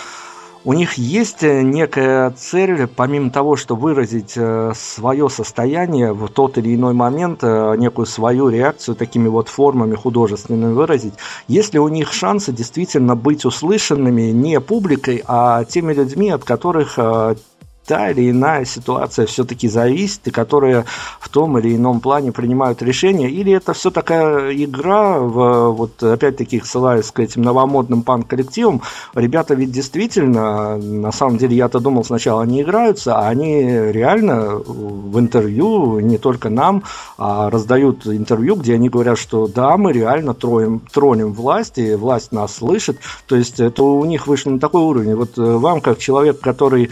[0.64, 6.58] у них есть э, некая цель, помимо того, что выразить э, свое состояние в тот
[6.58, 11.14] или иной момент, э, некую свою реакцию такими вот формами художественными выразить,
[11.46, 16.98] есть ли у них шансы действительно быть услышанными не публикой, а теми людьми, от которых
[17.88, 20.84] та или иная ситуация все-таки зависит, и которые
[21.18, 26.60] в том или ином плане принимают решения, или это все такая игра, в, вот опять-таки
[26.60, 28.82] ссылаясь к этим новомодным панк-коллективам,
[29.14, 35.18] ребята ведь действительно, на самом деле я-то думал сначала они играются, а они реально в
[35.18, 36.82] интервью, не только нам,
[37.16, 42.32] а раздают интервью, где они говорят, что да, мы реально троем, тронем власть, и власть
[42.32, 45.14] нас слышит, то есть это у них вышло на такой уровень.
[45.14, 46.90] Вот вам, как человек, который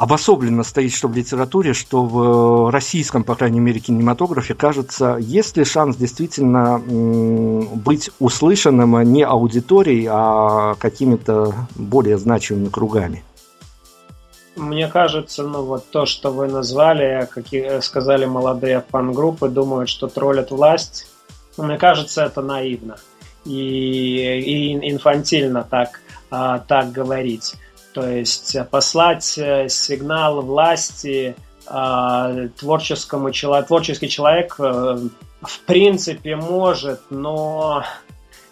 [0.00, 5.64] обособленно стоит что в литературе, что в российском, по крайней мере, кинематографе, кажется, есть ли
[5.64, 13.22] шанс действительно быть услышанным не аудиторией, а какими-то более значимыми кругами?
[14.56, 20.50] Мне кажется, ну вот то, что вы назвали, как сказали молодые фан-группы, думают, что троллят
[20.50, 21.08] власть.
[21.58, 22.96] Мне кажется, это наивно
[23.44, 26.00] и, и инфантильно так,
[26.30, 27.56] а, так говорить.
[27.92, 31.34] То есть послать э, сигнал власти
[31.66, 34.98] а, творческому человеку, творческий человек э,
[35.42, 37.84] в принципе может, но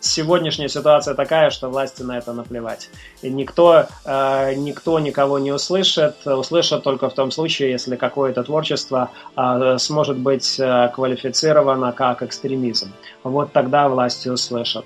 [0.00, 2.90] сегодняшняя ситуация такая, что власти на это наплевать.
[3.22, 9.10] И никто, э, никто никого не услышит, услышат только в том случае, если какое-то творчество
[9.36, 12.92] э, сможет быть э, квалифицировано как экстремизм.
[13.22, 14.84] Вот тогда власти услышат.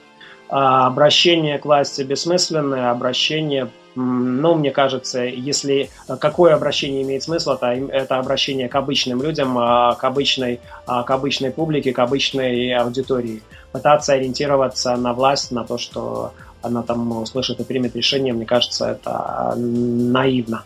[0.49, 5.91] А обращение к власти бессмысленное, обращение ну, мне кажется, если
[6.21, 11.11] какое обращение имеет смысл, это, это обращение к обычным людям, а, к обычной, а, к
[11.11, 16.33] обычной публике, к обычной аудитории пытаться ориентироваться на власть, на то, что
[16.63, 20.65] она там услышит и примет решение, мне кажется, это наивно.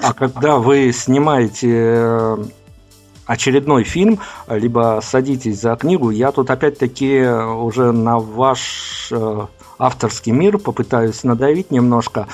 [0.00, 2.36] А когда вы снимаете э,
[3.26, 9.46] очередной фильм, либо садитесь за книгу, я тут опять-таки уже на ваш э,
[9.82, 12.28] авторский мир попытаюсь надавить немножко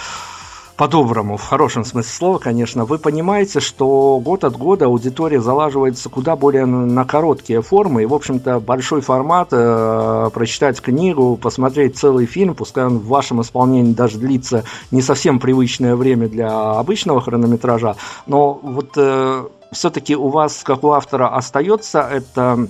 [0.77, 6.37] по-доброму, в хорошем смысле слова, конечно, вы понимаете, что год от года аудитория залаживается куда
[6.37, 12.55] более на короткие формы, и, в общем-то, большой формат, э, прочитать книгу, посмотреть целый фильм,
[12.55, 14.63] пускай он в вашем исполнении даже длится
[14.93, 16.49] не совсем привычное время для
[16.79, 17.97] обычного хронометража,
[18.27, 22.69] но вот э, все-таки у вас, как у автора, остается это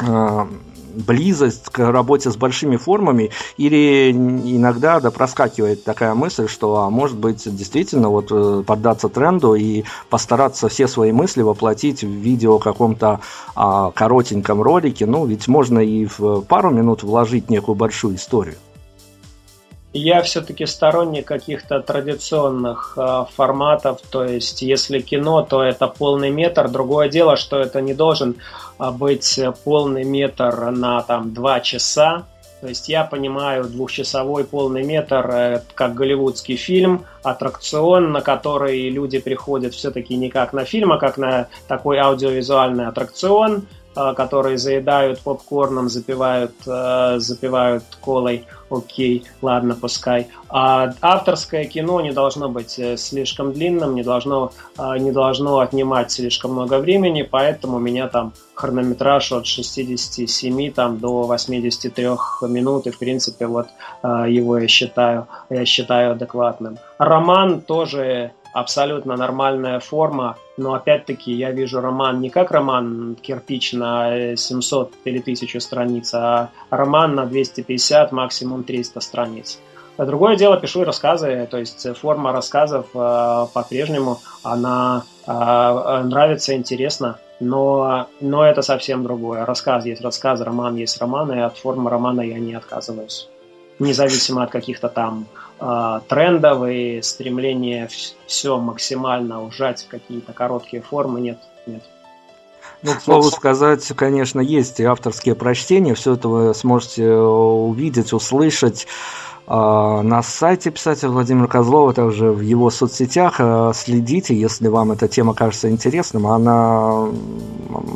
[0.00, 0.46] э,
[0.96, 7.18] близость к работе с большими формами, или иногда да, проскакивает такая мысль, что, а может
[7.18, 13.20] быть, действительно вот э, поддаться тренду и постараться все свои мысли воплотить в видео каком-то
[13.54, 18.56] а, коротеньком ролике, ну, ведь можно и в пару минут вложить некую большую историю.
[19.96, 26.68] Я все-таки сторонник каких-то традиционных э, форматов, то есть если кино, то это полный метр.
[26.68, 28.36] Другое дело, что это не должен
[28.78, 32.24] быть полный метр на там два часа.
[32.60, 39.74] То есть я понимаю двухчасовой полный метр как голливудский фильм, аттракцион, на который люди приходят
[39.74, 43.66] все-таки не как на фильм, а как на такой аудиовизуальный аттракцион,
[43.96, 50.28] э, который заедают попкорном, запивают, э, запивают колой окей, ладно, пускай.
[50.48, 54.52] А авторское кино не должно быть э, слишком длинным, не должно,
[54.98, 61.22] не должно отнимать слишком много времени, поэтому у меня там хронометраж от 67 там, до
[61.22, 62.04] 83
[62.48, 63.68] минут, и в принципе вот
[64.02, 66.78] его я считаю, я считаю адекватным.
[66.98, 74.36] Роман тоже абсолютно нормальная форма, но опять-таки я вижу роман не как роман кирпич на
[74.36, 79.58] 700 или 1000 страниц, а роман на 250, максимум 300 страниц.
[79.96, 87.18] А другое дело, пишу рассказы, то есть форма рассказов э, по-прежнему, она э, нравится, интересна,
[87.40, 89.46] но, но это совсем другое.
[89.46, 93.28] Рассказ есть рассказ, роман есть роман, и от формы романа я не отказываюсь.
[93.78, 97.88] Независимо от каких-то там э, трендов и стремления
[98.26, 101.82] все максимально ужать в какие-то короткие формы, нет, нет.
[102.82, 108.86] Ну, к слову сказать, конечно, есть и авторские прочтения, все это вы сможете увидеть, услышать
[109.48, 113.36] на сайте писателя Владимира Козлова, также в его соцсетях.
[113.38, 116.26] А, следите, если вам эта тема кажется интересным.
[116.26, 117.08] Она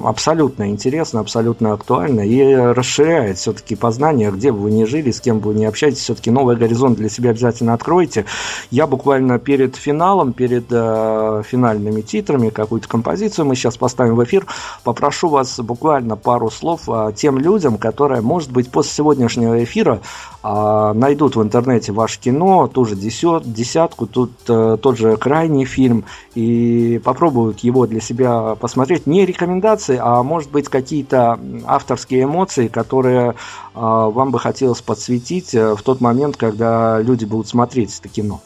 [0.04, 5.40] абсолютно интересна, абсолютно актуальна и расширяет все-таки познание, где бы вы ни жили, с кем
[5.40, 8.26] бы вы ни общаетесь, все-таки новый горизонт для себя обязательно откроете.
[8.70, 14.46] Я буквально перед финалом, перед э, финальными титрами, какую-то композицию мы сейчас поставим в эфир,
[14.84, 20.00] попрошу вас буквально пару слов э, тем людям, которые, может быть, после сегодняшнего эфира
[20.42, 26.04] э, найдут в интернете ваше кино, тоже десят, десятку, тут э, тот же крайний фильм,
[26.34, 29.06] и попробуют его для себя посмотреть.
[29.06, 33.34] Не рекомендации, а может быть какие-то авторские эмоции, которые э,
[33.74, 38.40] вам бы хотелось подсветить э, в тот момент, когда люди будут смотреть это кино.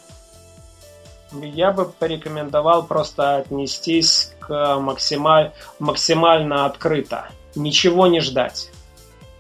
[1.33, 5.53] Я бы порекомендовал просто отнестись к максималь...
[5.81, 7.29] максимально открыто.
[7.57, 8.71] Ничего не ждать.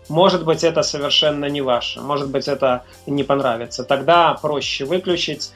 [0.09, 3.85] Может быть, это совершенно не ваше, может быть, это не понравится.
[3.85, 5.53] Тогда проще выключить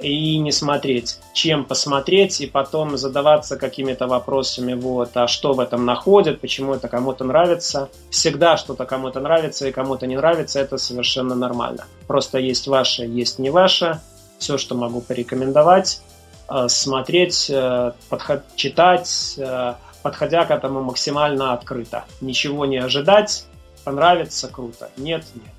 [0.00, 5.84] и не смотреть, чем посмотреть и потом задаваться какими-то вопросами, вот, а что в этом
[5.84, 7.90] находят, почему это кому-то нравится.
[8.10, 11.84] Всегда что-то кому-то нравится и кому-то не нравится, это совершенно нормально.
[12.06, 14.00] Просто есть ваше, есть не ваше.
[14.38, 16.00] Все, что могу порекомендовать,
[16.48, 22.04] э, смотреть, э, подход, читать, э, подходя к этому максимально открыто.
[22.22, 23.44] Ничего не ожидать,
[23.90, 24.90] понравится, круто.
[24.96, 25.54] Нет, нет.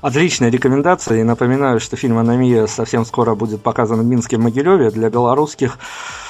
[0.00, 1.20] Отличная рекомендация.
[1.20, 4.90] И напоминаю, что фильм «Аномия» совсем скоро будет показан в Минске, Могилеве.
[4.90, 5.78] Для белорусских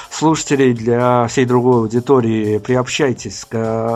[0.09, 3.55] слушателей, для всей другой аудитории, приобщайтесь к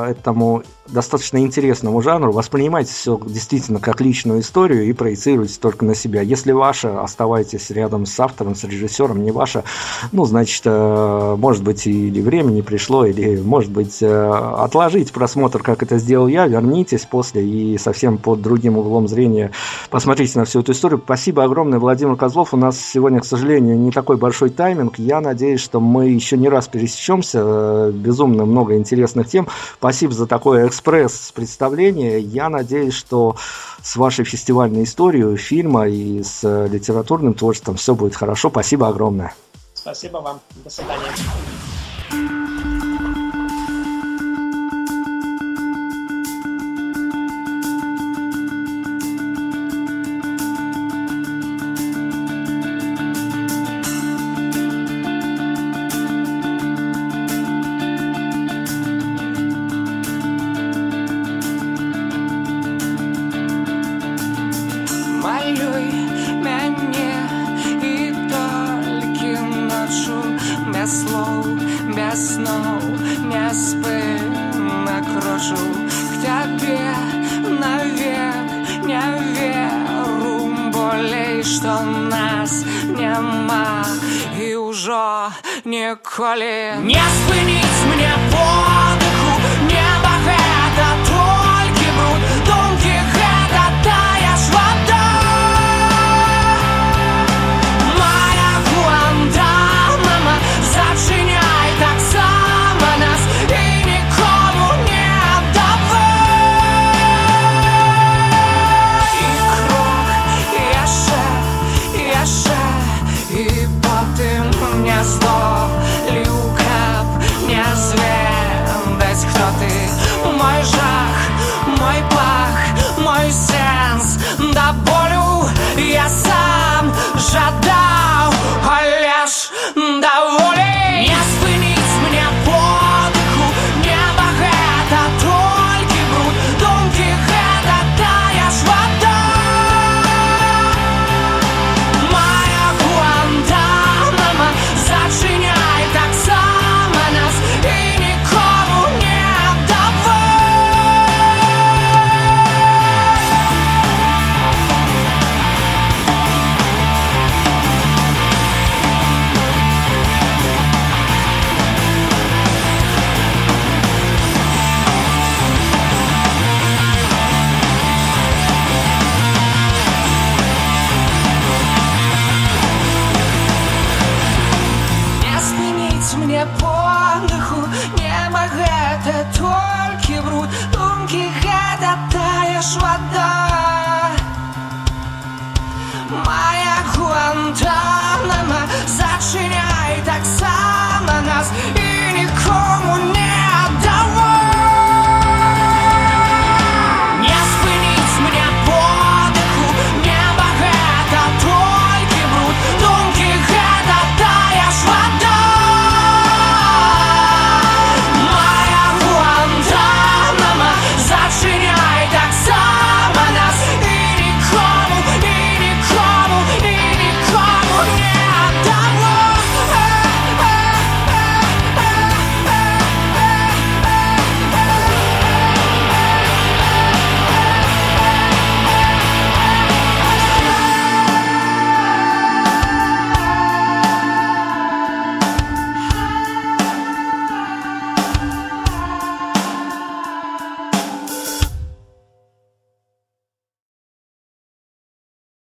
[0.09, 6.21] этому достаточно интересному жанру, воспринимайте все действительно как личную историю и проецируйте только на себя.
[6.21, 9.63] Если ваше, оставайтесь рядом с автором, с режиссером, не ваше,
[10.11, 15.61] ну, значит, э, может быть, или время не пришло, или, может быть, э, отложить просмотр,
[15.61, 19.51] как это сделал я, вернитесь после и совсем под другим углом зрения
[19.89, 21.01] посмотрите на всю эту историю.
[21.03, 22.53] Спасибо огромное, Владимир Козлов.
[22.53, 24.97] У нас сегодня, к сожалению, не такой большой тайминг.
[24.99, 27.39] Я надеюсь, что мы еще не раз пересечемся.
[27.43, 29.47] Э, безумно много интересных тем.
[29.77, 32.19] Спасибо за такое экспресс-представление.
[32.19, 33.35] Я надеюсь, что
[33.83, 38.49] с вашей фестивальной историей фильма и с литературным творчеством все будет хорошо.
[38.49, 39.33] Спасибо огромное.
[39.73, 40.39] Спасибо вам.
[40.63, 41.11] До свидания.